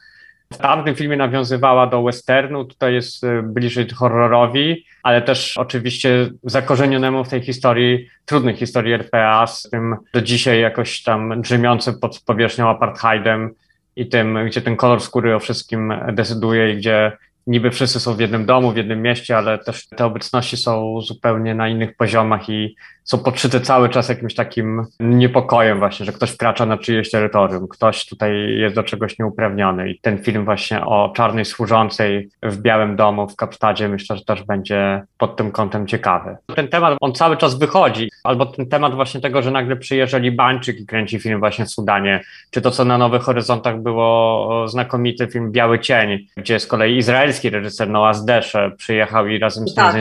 W 0.53 0.57
tamtym 0.57 0.95
filmie 0.95 1.17
nawiązywała 1.17 1.87
do 1.87 2.03
westernu, 2.03 2.65
tutaj 2.65 2.95
jest 2.95 3.25
e, 3.25 3.43
bliżej 3.43 3.89
horrorowi, 3.89 4.85
ale 5.03 5.23
też 5.23 5.57
oczywiście 5.59 6.31
zakorzenionemu 6.43 7.25
w 7.25 7.29
tej 7.29 7.43
historii, 7.43 8.09
trudnej 8.25 8.57
historii 8.57 8.93
RPA, 8.93 9.47
z 9.47 9.63
tym 9.71 9.97
do 10.15 10.23
dzisiaj 10.23 10.61
jakoś 10.61 11.03
tam 11.03 11.43
drzemiącym 11.43 12.01
pod 12.01 12.21
powierzchnią 12.21 12.69
apartheidem 12.69 13.51
i 13.97 14.07
tym, 14.07 14.39
gdzie 14.47 14.61
ten 14.61 14.77
kolor 14.77 15.01
skóry 15.01 15.35
o 15.35 15.41
wszystkim 15.41 15.95
decyduje 16.13 16.73
i 16.73 16.77
gdzie 16.77 17.13
niby 17.51 17.71
wszyscy 17.71 18.01
są 18.01 18.15
w 18.15 18.21
jednym 18.21 18.47
domu, 18.47 18.73
w 18.73 18.77
jednym 18.77 19.03
mieście, 19.03 19.37
ale 19.37 19.59
też 19.59 19.89
te 19.89 20.07
obecności 20.07 20.57
są 20.57 21.01
zupełnie 21.01 21.55
na 21.55 21.69
innych 21.69 21.97
poziomach 21.97 22.49
i 22.49 22.77
są 23.05 23.19
podszyte 23.19 23.61
cały 23.61 23.89
czas 23.89 24.09
jakimś 24.09 24.35
takim 24.35 24.87
niepokojem 25.01 25.79
właśnie, 25.79 26.07
że 26.07 26.13
ktoś 26.13 26.31
wkracza 26.31 26.67
na 26.67 26.79
czyjeś 26.79 27.11
terytorium, 27.11 27.69
ktoś 27.69 28.07
tutaj 28.07 28.57
jest 28.59 28.75
do 28.75 28.83
czegoś 28.83 29.19
nieuprawniony 29.19 29.91
i 29.91 30.01
ten 30.01 30.19
film 30.19 30.45
właśnie 30.45 30.85
o 30.85 31.13
czarnej 31.17 31.45
służącej 31.45 32.29
w 32.43 32.61
Białym 32.63 32.97
Domu 32.97 33.29
w 33.29 33.37
Kapsztadzie 33.37 33.89
myślę, 33.89 34.17
że 34.17 34.25
też 34.25 34.43
będzie 34.43 35.03
pod 35.19 35.37
tym 35.37 35.53
kątem 35.53 35.87
ciekawy. 35.87 36.37
Ten 36.57 36.69
temat, 36.69 36.99
on 37.01 37.13
cały 37.13 37.37
czas 37.37 37.59
wychodzi, 37.59 38.11
albo 38.25 38.47
ten 38.47 38.69
temat 38.69 38.95
właśnie 38.95 39.21
tego, 39.21 39.43
że 39.43 39.51
nagle 39.51 39.77
przyjeżdża 39.77 40.19
Libańczyk 40.19 40.81
i 40.81 40.87
kręci 40.87 41.21
film 41.21 41.39
właśnie 41.39 41.65
w 41.65 41.71
Sudanie, 41.71 42.21
czy 42.51 42.61
to, 42.61 42.71
co 42.71 42.85
na 42.85 42.99
Nowych 42.99 43.23
Horyzontach 43.23 43.83
było 43.83 44.69
znakomity 44.69 45.27
film 45.27 45.53
Biały 45.53 45.79
Cień, 45.79 46.27
gdzie 46.37 46.61
z 46.61 46.67
kolei 46.67 46.97
izraelski 46.97 47.40
reżyser 47.49 47.89
Noah 47.89 48.25
Desze 48.25 48.71
przyjechał 48.77 49.27
i 49.27 49.39
razem 49.39 49.69
z 49.69 49.75
tak. 49.75 49.97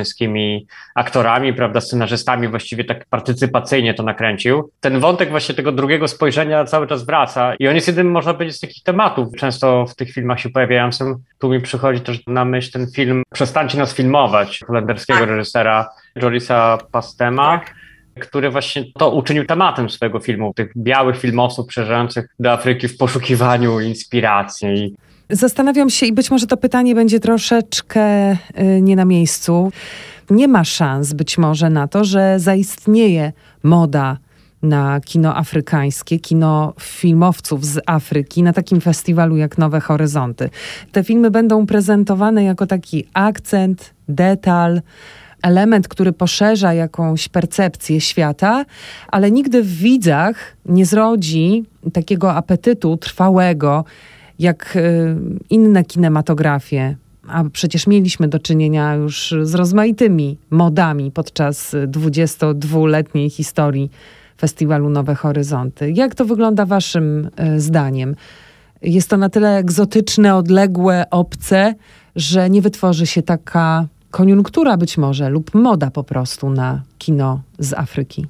aktorami, 0.96 1.54
prawda, 1.54 1.82
scenarzystami 1.82 2.48
właściwie 2.48 2.84
tak 2.84 3.06
partycypacyjnie 3.06 3.94
to 3.94 4.04
nakręcił. 4.04 4.72
Ten 4.80 5.00
wątek 5.00 5.30
właśnie 5.30 5.56
tego 5.56 5.72
drugiego 5.72 6.08
spojrzenia 6.08 6.66
cały 6.66 6.88
czas 6.88 7.06
wraca 7.06 7.56
i 7.56 7.68
on 7.68 7.76
jest 7.76 7.88
jednym, 7.88 8.12
można 8.12 8.34
powiedzieć, 8.34 8.56
z 8.56 8.60
takich 8.60 8.84
tematów, 8.84 9.28
często 9.38 9.86
w 9.86 9.96
tych 9.96 10.12
filmach 10.12 10.40
się 10.40 10.50
pojawiającym. 10.50 11.16
Tu 11.40 11.50
mi 11.50 11.62
przychodzi 11.62 12.02
też 12.02 12.20
na 12.28 12.46
myśl 12.46 12.72
ten 12.72 12.92
film 12.92 13.24
Przestańcie 13.34 13.78
nas 13.78 13.94
filmować, 13.94 14.60
holenderskiego 14.68 15.20
tak. 15.20 15.30
reżysera 15.30 15.90
Jolisa 16.16 16.78
Pastema. 16.92 17.58
Tak 17.60 17.80
który 18.20 18.50
właśnie 18.50 18.86
to 18.98 19.10
uczynił 19.10 19.46
tematem 19.46 19.90
swojego 19.90 20.20
filmu, 20.20 20.54
tych 20.54 20.72
białych 20.78 21.18
filmowców 21.18 21.68
przejeżdżających 21.68 22.26
do 22.40 22.52
Afryki 22.52 22.88
w 22.88 22.98
poszukiwaniu 22.98 23.80
inspiracji. 23.80 24.96
Zastanawiam 25.30 25.90
się 25.90 26.06
i 26.06 26.14
być 26.14 26.32
może 26.32 26.48
to 26.48 26.58
pytanie 26.58 26.96
będzie 26.96 27.20
troszeczkę 27.20 28.32
y, 28.32 28.38
nie 28.82 28.96
na 28.96 29.06
miejscu 29.06 29.72
nie 30.30 30.48
ma 30.48 30.64
szans 30.64 31.14
być 31.14 31.38
może 31.38 31.70
na 31.70 31.88
to, 31.88 32.04
że 32.04 32.40
zaistnieje 32.40 33.34
moda 33.64 34.18
na 34.62 35.00
kino 35.00 35.38
afrykańskie, 35.38 36.20
kino 36.20 36.74
filmowców 36.80 37.66
z 37.66 37.80
Afryki 37.86 38.44
na 38.44 38.54
takim 38.54 38.82
festiwalu 38.82 39.38
jak 39.38 39.58
Nowe 39.58 39.80
Horyzonty. 39.80 40.50
Te 40.92 41.04
filmy 41.04 41.32
będą 41.32 41.66
prezentowane 41.66 42.44
jako 42.44 42.66
taki 42.66 43.06
akcent, 43.14 43.94
detal, 44.08 44.82
element, 45.42 45.88
który 45.88 46.12
poszerza 46.12 46.74
jakąś 46.74 47.30
percepcję 47.30 48.02
świata, 48.02 48.66
ale 49.08 49.32
nigdy 49.32 49.64
w 49.64 49.78
widzach 49.78 50.36
nie 50.66 50.86
zrodzi 50.86 51.64
takiego 51.94 52.34
apetytu 52.34 52.98
trwałego, 52.98 53.86
jak 54.40 54.76
y, 54.76 55.16
inne 55.50 55.84
kinematografie 55.84 56.96
a 57.30 57.44
przecież 57.54 57.88
mieliśmy 57.88 58.28
do 58.28 58.40
czynienia 58.40 58.96
już 58.96 59.34
z 59.42 59.56
rozmaitymi 59.56 60.38
modami 60.50 61.12
podczas 61.12 61.76
22-letniej 61.88 63.30
historii 63.30 63.92
festiwalu 64.38 64.90
Nowe 64.90 65.16
Horyzonty. 65.16 65.92
Jak 65.92 66.16
to 66.16 66.26
wygląda 66.26 66.66
Waszym 66.66 67.30
e, 67.36 67.60
zdaniem? 67.60 68.16
Jest 68.82 69.10
to 69.10 69.18
na 69.18 69.30
tyle 69.30 69.58
egzotyczne, 69.58 70.36
odległe, 70.36 71.06
obce, 71.12 71.76
że 72.16 72.50
nie 72.50 72.62
wytworzy 72.62 73.08
się 73.08 73.22
taka 73.22 73.86
koniunktura 74.12 74.78
być 74.78 74.98
może 74.98 75.30
lub 75.30 75.56
moda 75.56 75.92
po 75.92 76.04
prostu 76.04 76.50
na 76.50 76.82
kino 76.98 77.42
z 77.60 77.74
Afryki? 77.74 78.26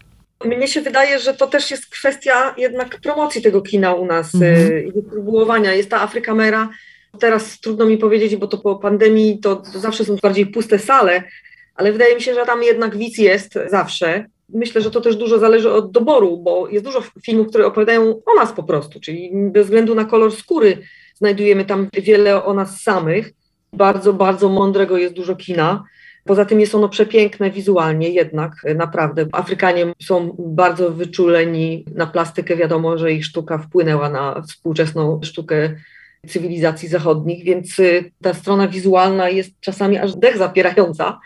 Mnie 0.45 0.67
się 0.67 0.82
wydaje, 0.82 1.19
że 1.19 1.34
to 1.34 1.47
też 1.47 1.71
jest 1.71 1.89
kwestia 1.89 2.56
jednak 2.58 2.99
promocji 3.02 3.41
tego 3.41 3.62
kina 3.62 3.93
u 3.93 4.06
nas 4.06 4.36
mhm. 4.36 4.88
i 4.88 4.91
dystrybuowania. 4.91 5.73
Jest 5.73 5.89
ta 5.89 6.02
Afrykamera. 6.02 6.69
Teraz 7.19 7.60
trudno 7.60 7.86
mi 7.86 7.97
powiedzieć, 7.97 8.36
bo 8.36 8.47
to 8.47 8.58
po 8.58 8.75
pandemii 8.75 9.39
to, 9.39 9.56
to 9.56 9.80
zawsze 9.80 10.06
są 10.06 10.15
bardziej 10.15 10.45
puste 10.45 10.80
sale, 10.80 11.23
ale 11.75 11.91
wydaje 11.91 12.15
mi 12.15 12.21
się, 12.21 12.34
że 12.34 12.45
tam 12.45 12.63
jednak 12.63 12.97
widz 12.97 13.17
jest 13.17 13.60
zawsze. 13.69 14.25
Myślę, 14.49 14.82
że 14.82 14.91
to 14.91 15.02
też 15.02 15.15
dużo 15.15 15.39
zależy 15.39 15.71
od 15.71 15.91
doboru, 15.91 16.38
bo 16.38 16.67
jest 16.67 16.86
dużo 16.86 17.04
filmów, 17.25 17.47
które 17.47 17.65
opowiadają 17.65 18.21
o 18.25 18.36
nas 18.36 18.54
po 18.54 18.63
prostu, 18.63 18.99
czyli 18.99 19.32
bez 19.34 19.65
względu 19.65 19.95
na 19.95 20.06
kolor 20.06 20.32
skóry 20.36 20.78
znajdujemy 21.15 21.65
tam 21.65 21.88
wiele 21.93 22.43
o 22.43 22.54
nas 22.54 22.82
samych. 22.82 23.32
Bardzo, 23.73 24.13
bardzo 24.13 24.49
mądrego 24.49 24.97
jest 24.97 25.13
dużo 25.13 25.36
kina. 25.36 25.84
Poza 26.29 26.45
tym 26.45 26.59
jest 26.59 26.75
ono 26.75 26.89
przepiękne 26.89 27.51
wizualnie 27.51 28.09
jednak, 28.09 28.53
naprawdę. 28.75 29.25
Afrykanie 29.31 29.93
są 30.03 30.35
bardzo 30.39 30.91
wyczuleni 30.91 31.85
na 31.95 32.07
plastykę. 32.07 32.55
Wiadomo, 32.55 32.97
że 32.97 33.11
ich 33.11 33.25
sztuka 33.25 33.57
wpłynęła 33.57 34.09
na 34.09 34.41
współczesną 34.41 35.19
sztukę 35.23 35.75
cywilizacji 36.27 36.87
zachodnich, 36.87 37.43
więc 37.43 37.79
y, 37.79 38.11
ta 38.21 38.33
strona 38.33 38.67
wizualna 38.67 39.29
jest 39.29 39.59
czasami 39.59 39.97
aż 39.97 40.15
dech 40.15 40.37
zapierająca. 40.37 41.19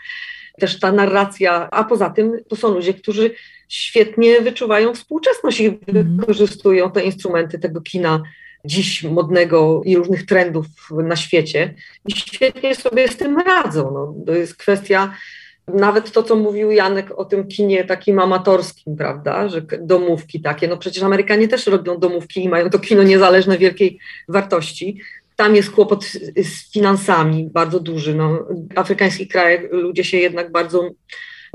Też 0.60 0.80
ta 0.80 0.92
narracja, 0.92 1.70
a 1.70 1.84
poza 1.84 2.10
tym 2.10 2.32
to 2.48 2.56
są 2.56 2.68
ludzie, 2.68 2.94
którzy 2.94 3.30
świetnie 3.68 4.40
wyczuwają 4.40 4.94
współczesność 4.94 5.60
i 5.60 5.66
mhm. 5.66 6.16
wykorzystują 6.16 6.90
te 6.90 7.04
instrumenty 7.04 7.58
tego 7.58 7.80
kina 7.80 8.22
dziś 8.64 9.02
modnego 9.02 9.82
i 9.84 9.96
różnych 9.96 10.26
trendów 10.26 10.66
na 10.90 11.16
świecie 11.16 11.74
i 12.06 12.12
świetnie 12.12 12.74
sobie 12.74 13.08
z 13.08 13.16
tym 13.16 13.38
radzą. 13.38 13.90
No, 13.94 14.24
to 14.26 14.32
jest 14.32 14.56
kwestia 14.56 15.14
nawet 15.68 16.12
to, 16.12 16.22
co 16.22 16.36
mówił 16.36 16.70
Janek 16.70 17.18
o 17.18 17.24
tym 17.24 17.48
kinie 17.48 17.84
takim 17.84 18.18
amatorskim, 18.18 18.96
prawda, 18.96 19.48
że 19.48 19.62
domówki 19.80 20.40
takie, 20.40 20.68
no 20.68 20.76
przecież 20.76 21.02
Amerykanie 21.02 21.48
też 21.48 21.66
robią 21.66 21.98
domówki 21.98 22.44
i 22.44 22.48
mają 22.48 22.70
to 22.70 22.78
kino 22.78 23.02
niezależne 23.02 23.58
wielkiej 23.58 23.98
wartości. 24.28 25.00
Tam 25.36 25.56
jest 25.56 25.70
kłopot 25.70 26.04
z 26.36 26.72
finansami 26.72 27.48
bardzo 27.52 27.80
duży. 27.80 28.14
No, 28.14 28.46
w 28.74 28.78
afrykańskich 28.78 29.28
krajach 29.28 29.60
ludzie 29.70 30.04
się 30.04 30.16
jednak 30.16 30.52
bardzo 30.52 30.90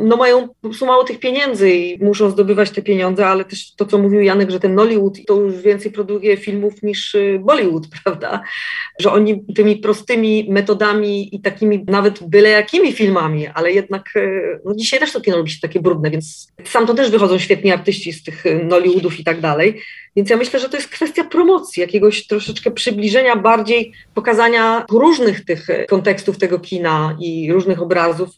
no 0.01 0.17
mają 0.17 0.47
po 0.47 0.69
prostu 0.69 0.85
mało 0.85 1.03
tych 1.03 1.19
pieniędzy 1.19 1.71
i 1.71 2.03
muszą 2.03 2.29
zdobywać 2.29 2.71
te 2.71 2.81
pieniądze, 2.81 3.27
ale 3.27 3.45
też 3.45 3.75
to, 3.75 3.85
co 3.85 3.97
mówił 3.97 4.21
Janek, 4.21 4.51
że 4.51 4.59
ten 4.59 4.75
Nollywood 4.75 5.17
to 5.27 5.35
już 5.35 5.61
więcej 5.61 5.91
produkuje 5.91 6.37
filmów 6.37 6.83
niż 6.83 7.15
y, 7.15 7.39
Bollywood, 7.43 7.87
prawda? 8.03 8.43
Że 8.99 9.11
oni 9.11 9.45
tymi 9.55 9.75
prostymi 9.77 10.47
metodami 10.49 11.35
i 11.35 11.41
takimi 11.41 11.85
nawet 11.87 12.23
byle 12.23 12.49
jakimi 12.49 12.93
filmami, 12.93 13.47
ale 13.47 13.71
jednak 13.71 14.09
y, 14.15 14.59
no 14.65 14.75
dzisiaj 14.75 14.99
też 14.99 15.11
to 15.11 15.21
kino 15.21 15.37
robi 15.37 15.51
się 15.51 15.59
takie 15.61 15.79
brudne, 15.79 16.11
więc 16.11 16.51
sam 16.63 16.87
to 16.87 16.93
też 16.93 17.11
wychodzą 17.11 17.39
świetni 17.39 17.71
artyści 17.71 18.13
z 18.13 18.23
tych 18.23 18.45
y, 18.45 18.63
Nollywoodów 18.63 19.19
i 19.19 19.23
tak 19.23 19.41
dalej. 19.41 19.81
Więc 20.15 20.29
ja 20.29 20.37
myślę, 20.37 20.59
że 20.59 20.69
to 20.69 20.77
jest 20.77 20.89
kwestia 20.89 21.23
promocji, 21.23 21.81
jakiegoś 21.81 22.27
troszeczkę 22.27 22.71
przybliżenia, 22.71 23.35
bardziej 23.35 23.93
pokazania 24.13 24.85
różnych 24.91 25.45
tych 25.45 25.67
kontekstów 25.89 26.37
tego 26.37 26.59
kina 26.59 27.17
i 27.21 27.53
różnych 27.53 27.81
obrazów 27.81 28.29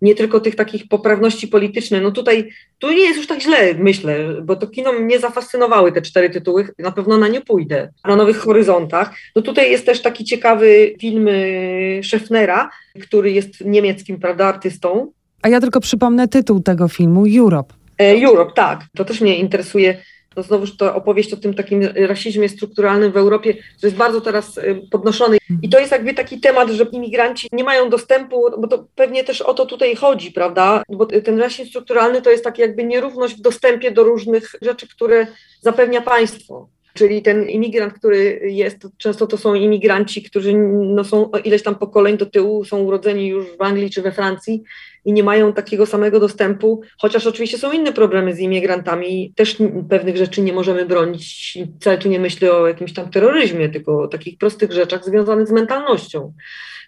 nie 0.00 0.14
tylko 0.14 0.40
tych 0.40 0.56
takich 0.56 0.88
poprawności 0.88 1.48
politycznych. 1.48 2.02
No 2.02 2.10
tutaj, 2.10 2.48
tu 2.78 2.90
nie 2.90 3.02
jest 3.02 3.16
już 3.16 3.26
tak 3.26 3.42
źle, 3.42 3.74
myślę, 3.74 4.18
bo 4.42 4.56
to 4.56 4.66
kino 4.66 4.92
mnie 4.92 5.18
zafascynowały 5.18 5.92
te 5.92 6.02
cztery 6.02 6.30
tytuły, 6.30 6.68
na 6.78 6.92
pewno 6.92 7.18
na 7.18 7.28
nie 7.28 7.40
pójdę, 7.40 7.92
na 8.04 8.16
Nowych 8.16 8.38
Horyzontach. 8.38 9.14
No 9.36 9.42
tutaj 9.42 9.70
jest 9.70 9.86
też 9.86 10.02
taki 10.02 10.24
ciekawy 10.24 10.94
film 11.00 11.28
y, 11.28 12.00
Scheffnera, 12.04 12.70
który 13.02 13.32
jest 13.32 13.64
niemieckim, 13.64 14.20
prawda, 14.20 14.46
artystą. 14.46 15.12
A 15.42 15.48
ja 15.48 15.60
tylko 15.60 15.80
przypomnę 15.80 16.28
tytuł 16.28 16.60
tego 16.60 16.88
filmu, 16.88 17.24
Europe. 17.38 17.74
E, 18.00 18.26
Europe, 18.26 18.52
tak. 18.54 18.80
To 18.96 19.04
też 19.04 19.20
mnie 19.20 19.38
interesuje 19.38 19.96
no 20.36 20.42
znowuż 20.42 20.76
to 20.76 20.94
opowieść 20.94 21.32
o 21.32 21.36
tym 21.36 21.54
takim 21.54 21.82
rasizmie 21.96 22.48
strukturalnym 22.48 23.12
w 23.12 23.16
Europie, 23.16 23.52
że 23.52 23.86
jest 23.86 23.96
bardzo 23.96 24.20
teraz 24.20 24.58
y, 24.58 24.82
podnoszony. 24.90 25.38
I 25.62 25.68
to 25.68 25.78
jest 25.78 25.92
jakby 25.92 26.14
taki 26.14 26.40
temat, 26.40 26.70
że 26.70 26.84
imigranci 26.84 27.48
nie 27.52 27.64
mają 27.64 27.90
dostępu, 27.90 28.44
bo 28.58 28.68
to 28.68 28.86
pewnie 28.94 29.24
też 29.24 29.42
o 29.42 29.54
to 29.54 29.66
tutaj 29.66 29.96
chodzi, 29.96 30.32
prawda? 30.32 30.82
Bo 30.88 31.06
ten 31.06 31.38
rasizm 31.38 31.68
strukturalny 31.70 32.22
to 32.22 32.30
jest 32.30 32.44
tak 32.44 32.58
jakby 32.58 32.84
nierówność 32.84 33.36
w 33.36 33.40
dostępie 33.40 33.90
do 33.90 34.04
różnych 34.04 34.52
rzeczy, 34.62 34.88
które 34.88 35.26
zapewnia 35.60 36.00
państwo. 36.00 36.68
Czyli 36.94 37.22
ten 37.22 37.48
imigrant, 37.48 37.94
który 37.94 38.40
jest, 38.44 38.88
często 38.98 39.26
to 39.26 39.36
są 39.36 39.54
imigranci, 39.54 40.22
którzy 40.22 40.54
no 40.84 41.04
są 41.04 41.30
ileś 41.44 41.62
tam 41.62 41.74
pokoleń 41.74 42.16
do 42.16 42.26
tyłu, 42.26 42.64
są 42.64 42.78
urodzeni 42.78 43.28
już 43.28 43.46
w 43.58 43.62
Anglii 43.62 43.90
czy 43.90 44.02
we 44.02 44.12
Francji 44.12 44.62
i 45.04 45.12
nie 45.12 45.22
mają 45.22 45.52
takiego 45.52 45.86
samego 45.86 46.20
dostępu, 46.20 46.82
chociaż 46.98 47.26
oczywiście 47.26 47.58
są 47.58 47.72
inne 47.72 47.92
problemy 47.92 48.34
z 48.34 48.38
imigrantami, 48.38 49.32
też 49.36 49.56
pewnych 49.88 50.16
rzeczy 50.16 50.42
nie 50.42 50.52
możemy 50.52 50.86
bronić. 50.86 51.58
Wcale 51.80 51.98
tu 51.98 52.08
nie 52.08 52.20
myślę 52.20 52.52
o 52.52 52.68
jakimś 52.68 52.92
tam 52.92 53.10
terroryzmie, 53.10 53.68
tylko 53.68 54.02
o 54.02 54.08
takich 54.08 54.38
prostych 54.38 54.72
rzeczach 54.72 55.04
związanych 55.04 55.48
z 55.48 55.52
mentalnością. 55.52 56.32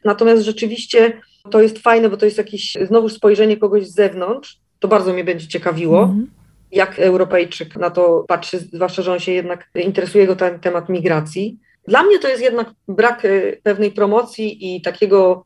Natomiast 0.04 0.42
rzeczywiście 0.42 1.20
to 1.50 1.62
jest 1.62 1.78
fajne, 1.78 2.10
bo 2.10 2.16
to 2.16 2.24
jest 2.24 2.38
jakieś 2.38 2.76
znowu 2.86 3.08
spojrzenie 3.08 3.56
kogoś 3.56 3.86
z 3.86 3.94
zewnątrz, 3.94 4.58
to 4.78 4.88
bardzo 4.88 5.12
mnie 5.12 5.24
będzie 5.24 5.48
ciekawiło. 5.48 6.02
Mm 6.02 6.16
-hmm 6.16 6.41
jak 6.72 6.98
Europejczyk 6.98 7.76
na 7.76 7.90
to 7.90 8.24
patrzy, 8.28 8.58
zwłaszcza, 8.58 9.02
że 9.02 9.12
on 9.12 9.18
się 9.18 9.32
jednak 9.32 9.68
interesuje 9.74 10.26
go 10.26 10.36
ten 10.36 10.60
temat 10.60 10.88
migracji. 10.88 11.58
Dla 11.88 12.02
mnie 12.02 12.18
to 12.18 12.28
jest 12.28 12.42
jednak 12.42 12.70
brak 12.88 13.24
e, 13.24 13.28
pewnej 13.62 13.90
promocji 13.90 14.76
i 14.76 14.82
takiego 14.82 15.44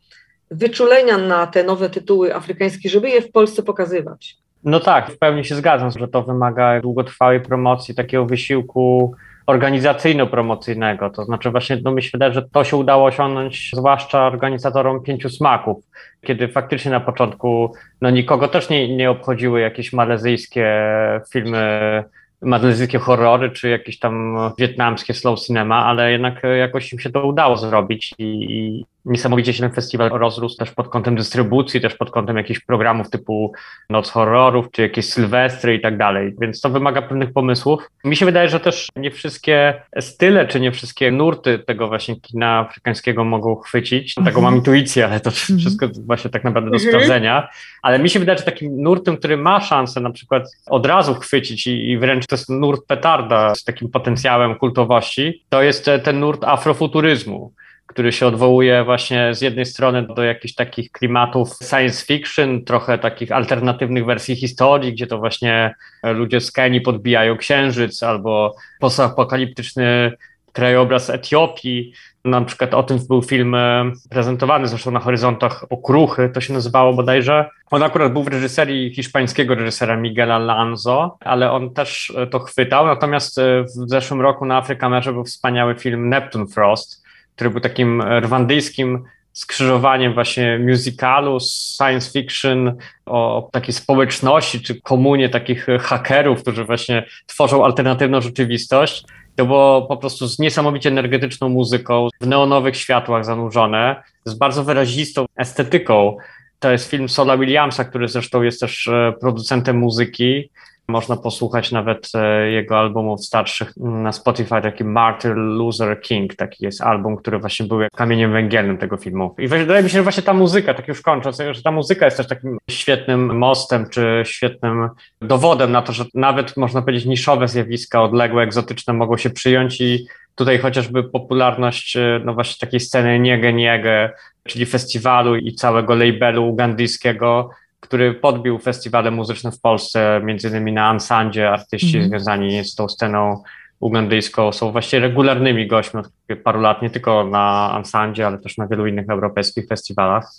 wyczulenia 0.50 1.18
na 1.18 1.46
te 1.46 1.64
nowe 1.64 1.90
tytuły 1.90 2.34
afrykańskie, 2.34 2.88
żeby 2.88 3.08
je 3.08 3.22
w 3.22 3.32
Polsce 3.32 3.62
pokazywać. 3.62 4.36
No 4.64 4.80
tak, 4.80 5.10
w 5.10 5.18
pełni 5.18 5.44
się 5.44 5.54
zgadzam, 5.54 5.90
że 5.90 6.08
to 6.08 6.22
wymaga 6.22 6.80
długotrwałej 6.80 7.40
promocji, 7.40 7.94
takiego 7.94 8.26
wysiłku 8.26 9.14
organizacyjno-promocyjnego. 9.46 11.10
To 11.10 11.24
znaczy 11.24 11.50
właśnie, 11.50 11.78
no 11.84 11.94
wydaje, 12.12 12.32
że 12.32 12.42
to 12.42 12.64
się 12.64 12.76
udało 12.76 13.04
osiągnąć 13.04 13.70
zwłaszcza 13.74 14.26
organizatorom 14.26 15.02
Pięciu 15.02 15.28
Smaków, 15.28 15.84
kiedy 16.22 16.48
faktycznie 16.48 16.90
na 16.90 17.00
początku 17.00 17.72
no 18.00 18.10
nikogo 18.10 18.48
też 18.48 18.70
nie, 18.70 18.96
nie 18.96 19.10
obchodziły 19.10 19.60
jakieś 19.60 19.92
malezyjskie 19.92 20.90
filmy 21.32 22.04
malezyjskie 22.42 22.98
horrory, 22.98 23.50
czy 23.50 23.68
jakieś 23.68 23.98
tam 23.98 24.36
wietnamskie 24.58 25.14
slow 25.14 25.40
cinema, 25.40 25.84
ale 25.84 26.12
jednak 26.12 26.42
jakoś 26.58 26.92
im 26.92 26.98
się 26.98 27.10
to 27.10 27.26
udało 27.26 27.56
zrobić 27.56 28.14
i, 28.18 28.24
i 28.24 28.84
niesamowicie 29.06 29.52
się 29.52 29.60
ten 29.60 29.72
festiwal 29.72 30.10
rozrósł 30.10 30.56
też 30.56 30.70
pod 30.70 30.88
kątem 30.88 31.16
dystrybucji, 31.16 31.80
też 31.80 31.94
pod 31.94 32.10
kątem 32.10 32.36
jakichś 32.36 32.60
programów 32.60 33.10
typu 33.10 33.52
Noc 33.90 34.10
Horrorów, 34.10 34.66
czy 34.70 34.82
jakieś 34.82 35.08
Sylwestry 35.08 35.74
i 35.74 35.80
tak 35.80 35.98
dalej, 35.98 36.34
więc 36.40 36.60
to 36.60 36.70
wymaga 36.70 37.02
pewnych 37.02 37.32
pomysłów. 37.32 37.90
Mi 38.04 38.16
się 38.16 38.26
wydaje, 38.26 38.48
że 38.48 38.60
też 38.60 38.88
nie 38.96 39.10
wszystkie 39.10 39.82
style, 40.00 40.46
czy 40.46 40.60
nie 40.60 40.72
wszystkie 40.72 41.12
nurty 41.12 41.58
tego 41.58 41.88
właśnie 41.88 42.20
kina 42.20 42.58
afrykańskiego 42.58 43.24
mogą 43.24 43.56
chwycić. 43.56 44.14
Taką 44.14 44.40
mam 44.40 44.54
mhm. 44.54 44.56
intuicję, 44.56 45.06
ale 45.06 45.20
to 45.20 45.30
mhm. 45.30 45.58
wszystko 45.58 45.88
właśnie 46.06 46.30
tak 46.30 46.44
naprawdę 46.44 46.70
do 46.70 46.76
mhm. 46.76 46.92
sprawdzenia. 46.92 47.48
Ale 47.82 47.98
mi 47.98 48.10
się 48.10 48.18
wydaje, 48.18 48.38
że 48.38 48.44
takim 48.44 48.82
nurtem, 48.82 49.16
który 49.16 49.36
ma 49.36 49.60
szansę 49.60 50.00
na 50.00 50.10
przykład 50.10 50.42
od 50.66 50.86
razu 50.86 51.14
chwycić 51.14 51.66
i, 51.66 51.90
i 51.90 51.98
wręcz 51.98 52.26
to 52.26 52.36
jest 52.36 52.48
nurt 52.48 52.86
petarda 52.86 53.54
z 53.54 53.64
takim 53.64 53.90
potencjałem 53.90 54.54
kultowości, 54.54 55.44
to 55.48 55.62
jest 55.62 55.90
ten 56.02 56.20
nurt 56.20 56.44
afrofuturyzmu 56.44 57.52
który 57.86 58.12
się 58.12 58.26
odwołuje 58.26 58.84
właśnie 58.84 59.34
z 59.34 59.40
jednej 59.40 59.66
strony 59.66 60.06
do 60.16 60.22
jakichś 60.22 60.54
takich 60.54 60.92
klimatów 60.92 61.50
science 61.70 62.06
fiction, 62.06 62.64
trochę 62.64 62.98
takich 62.98 63.32
alternatywnych 63.32 64.04
wersji 64.06 64.36
historii, 64.36 64.92
gdzie 64.92 65.06
to 65.06 65.18
właśnie 65.18 65.74
ludzie 66.02 66.40
z 66.40 66.52
Kenii 66.52 66.80
podbijają 66.80 67.36
księżyc 67.36 68.02
albo 68.02 68.54
postapokaliptyczny 68.80 70.12
krajobraz 70.56 71.10
Etiopii. 71.10 71.92
Na 72.24 72.40
przykład 72.44 72.74
o 72.74 72.82
tym 72.82 72.98
był 73.08 73.22
film 73.22 73.54
e, 73.54 73.92
prezentowany 74.10 74.68
zresztą 74.68 74.90
na 74.90 75.00
horyzontach 75.00 75.64
Okruchy, 75.70 76.30
to 76.34 76.40
się 76.40 76.52
nazywało 76.52 76.92
bodajże. 76.94 77.50
On 77.70 77.82
akurat 77.82 78.12
był 78.12 78.22
w 78.22 78.28
reżyserii 78.28 78.94
hiszpańskiego 78.94 79.54
reżysera 79.54 79.96
Miguela 79.96 80.38
Lanzo, 80.38 81.16
ale 81.20 81.52
on 81.52 81.74
też 81.74 82.12
e, 82.16 82.26
to 82.26 82.38
chwytał. 82.38 82.86
Natomiast 82.86 83.38
e, 83.38 83.62
w 83.62 83.88
zeszłym 83.90 84.20
roku 84.20 84.44
na 84.44 84.56
Afrykamerze 84.56 85.12
był 85.12 85.24
wspaniały 85.24 85.74
film 85.74 86.08
Neptune 86.08 86.46
Frost, 86.46 87.05
który 87.36 87.50
był 87.50 87.60
takim 87.60 88.02
rwandyjskim 88.02 89.04
skrzyżowaniem 89.32 90.14
właśnie 90.14 90.58
musicalu, 90.58 91.38
science 91.76 92.10
fiction, 92.10 92.76
o 93.06 93.48
takiej 93.52 93.74
społeczności 93.74 94.60
czy 94.60 94.80
komunie 94.80 95.28
takich 95.28 95.66
hakerów, 95.80 96.42
którzy 96.42 96.64
właśnie 96.64 97.06
tworzą 97.26 97.64
alternatywną 97.64 98.20
rzeczywistość. 98.20 99.04
To 99.36 99.46
było 99.46 99.82
po 99.82 99.96
prostu 99.96 100.26
z 100.26 100.38
niesamowicie 100.38 100.88
energetyczną 100.88 101.48
muzyką, 101.48 102.08
w 102.20 102.26
neonowych 102.26 102.76
światłach 102.76 103.24
zanurzone, 103.24 104.02
z 104.24 104.34
bardzo 104.34 104.64
wyrazistą 104.64 105.24
estetyką. 105.36 106.16
To 106.58 106.72
jest 106.72 106.90
film 106.90 107.08
Sola 107.08 107.38
Williamsa, 107.38 107.84
który 107.84 108.08
zresztą 108.08 108.42
jest 108.42 108.60
też 108.60 108.88
e, 108.88 109.12
producentem 109.20 109.76
muzyki 109.78 110.50
Można 110.88 111.16
posłuchać 111.16 111.72
nawet 111.72 112.10
e, 112.14 112.50
jego 112.50 112.78
albumów 112.78 113.24
starszych 113.24 113.76
na 113.76 114.12
Spotify, 114.12 114.60
taki 114.62 114.84
Martyr 114.84 115.36
Loser 115.36 116.00
King, 116.00 116.34
taki 116.34 116.64
jest 116.64 116.80
album, 116.80 117.16
który 117.16 117.38
właśnie 117.38 117.66
był 117.66 117.78
kamieniem 117.96 118.32
węgielnym 118.32 118.78
tego 118.78 118.96
filmu. 118.96 119.34
I 119.38 119.48
wydaje 119.48 119.82
mi 119.82 119.90
się, 119.90 119.96
że 119.98 120.02
właśnie 120.02 120.22
ta 120.22 120.32
muzyka, 120.32 120.74
tak 120.74 120.88
już 120.88 121.02
kończąc, 121.02 121.38
że 121.52 121.62
ta 121.62 121.70
muzyka 121.70 122.04
jest 122.04 122.16
też 122.16 122.26
takim 122.26 122.58
świetnym 122.70 123.38
mostem, 123.38 123.88
czy 123.90 124.22
świetnym 124.26 124.88
dowodem 125.20 125.72
na 125.72 125.82
to, 125.82 125.92
że 125.92 126.04
nawet 126.14 126.56
można 126.56 126.82
powiedzieć 126.82 127.04
niszowe 127.04 127.48
zjawiska, 127.48 128.02
odległe, 128.02 128.42
egzotyczne 128.42 128.94
mogą 128.94 129.16
się 129.16 129.30
przyjąć 129.30 129.80
i 129.80 130.06
tutaj 130.34 130.58
chociażby 130.58 131.04
popularność 131.04 131.96
e, 131.96 132.20
no 132.24 132.34
właśnie 132.34 132.66
takiej 132.66 132.80
sceny 132.80 133.18
Niege 133.18 133.52
Niege, 133.52 134.10
czyli 134.44 134.66
festiwalu 134.66 135.36
i 135.36 135.52
całego 135.54 135.94
labelu 135.94 136.48
ugandyjskiego, 136.48 137.50
który 137.86 138.14
podbił 138.14 138.58
festiwale 138.58 139.10
muzyczne 139.10 139.52
w 139.52 139.60
Polsce, 139.60 140.20
między 140.24 140.48
innymi 140.48 140.72
na 140.72 140.88
Ansandzie, 140.88 141.50
artyści 141.50 141.96
mm. 141.96 142.08
związani 142.08 142.64
z 142.64 142.74
tą 142.74 142.88
sceną 142.88 143.42
ugandyjską 143.80 144.52
są 144.52 144.72
właściwie 144.72 145.00
regularnymi 145.00 145.66
gośćmi 145.66 146.00
od 146.00 146.08
paru 146.44 146.60
lat, 146.60 146.82
nie 146.82 146.90
tylko 146.90 147.24
na 147.24 147.72
Ansandzie, 147.72 148.26
ale 148.26 148.38
też 148.38 148.56
na 148.56 148.66
wielu 148.66 148.86
innych 148.86 149.10
europejskich 149.10 149.66
festiwalach. 149.66 150.30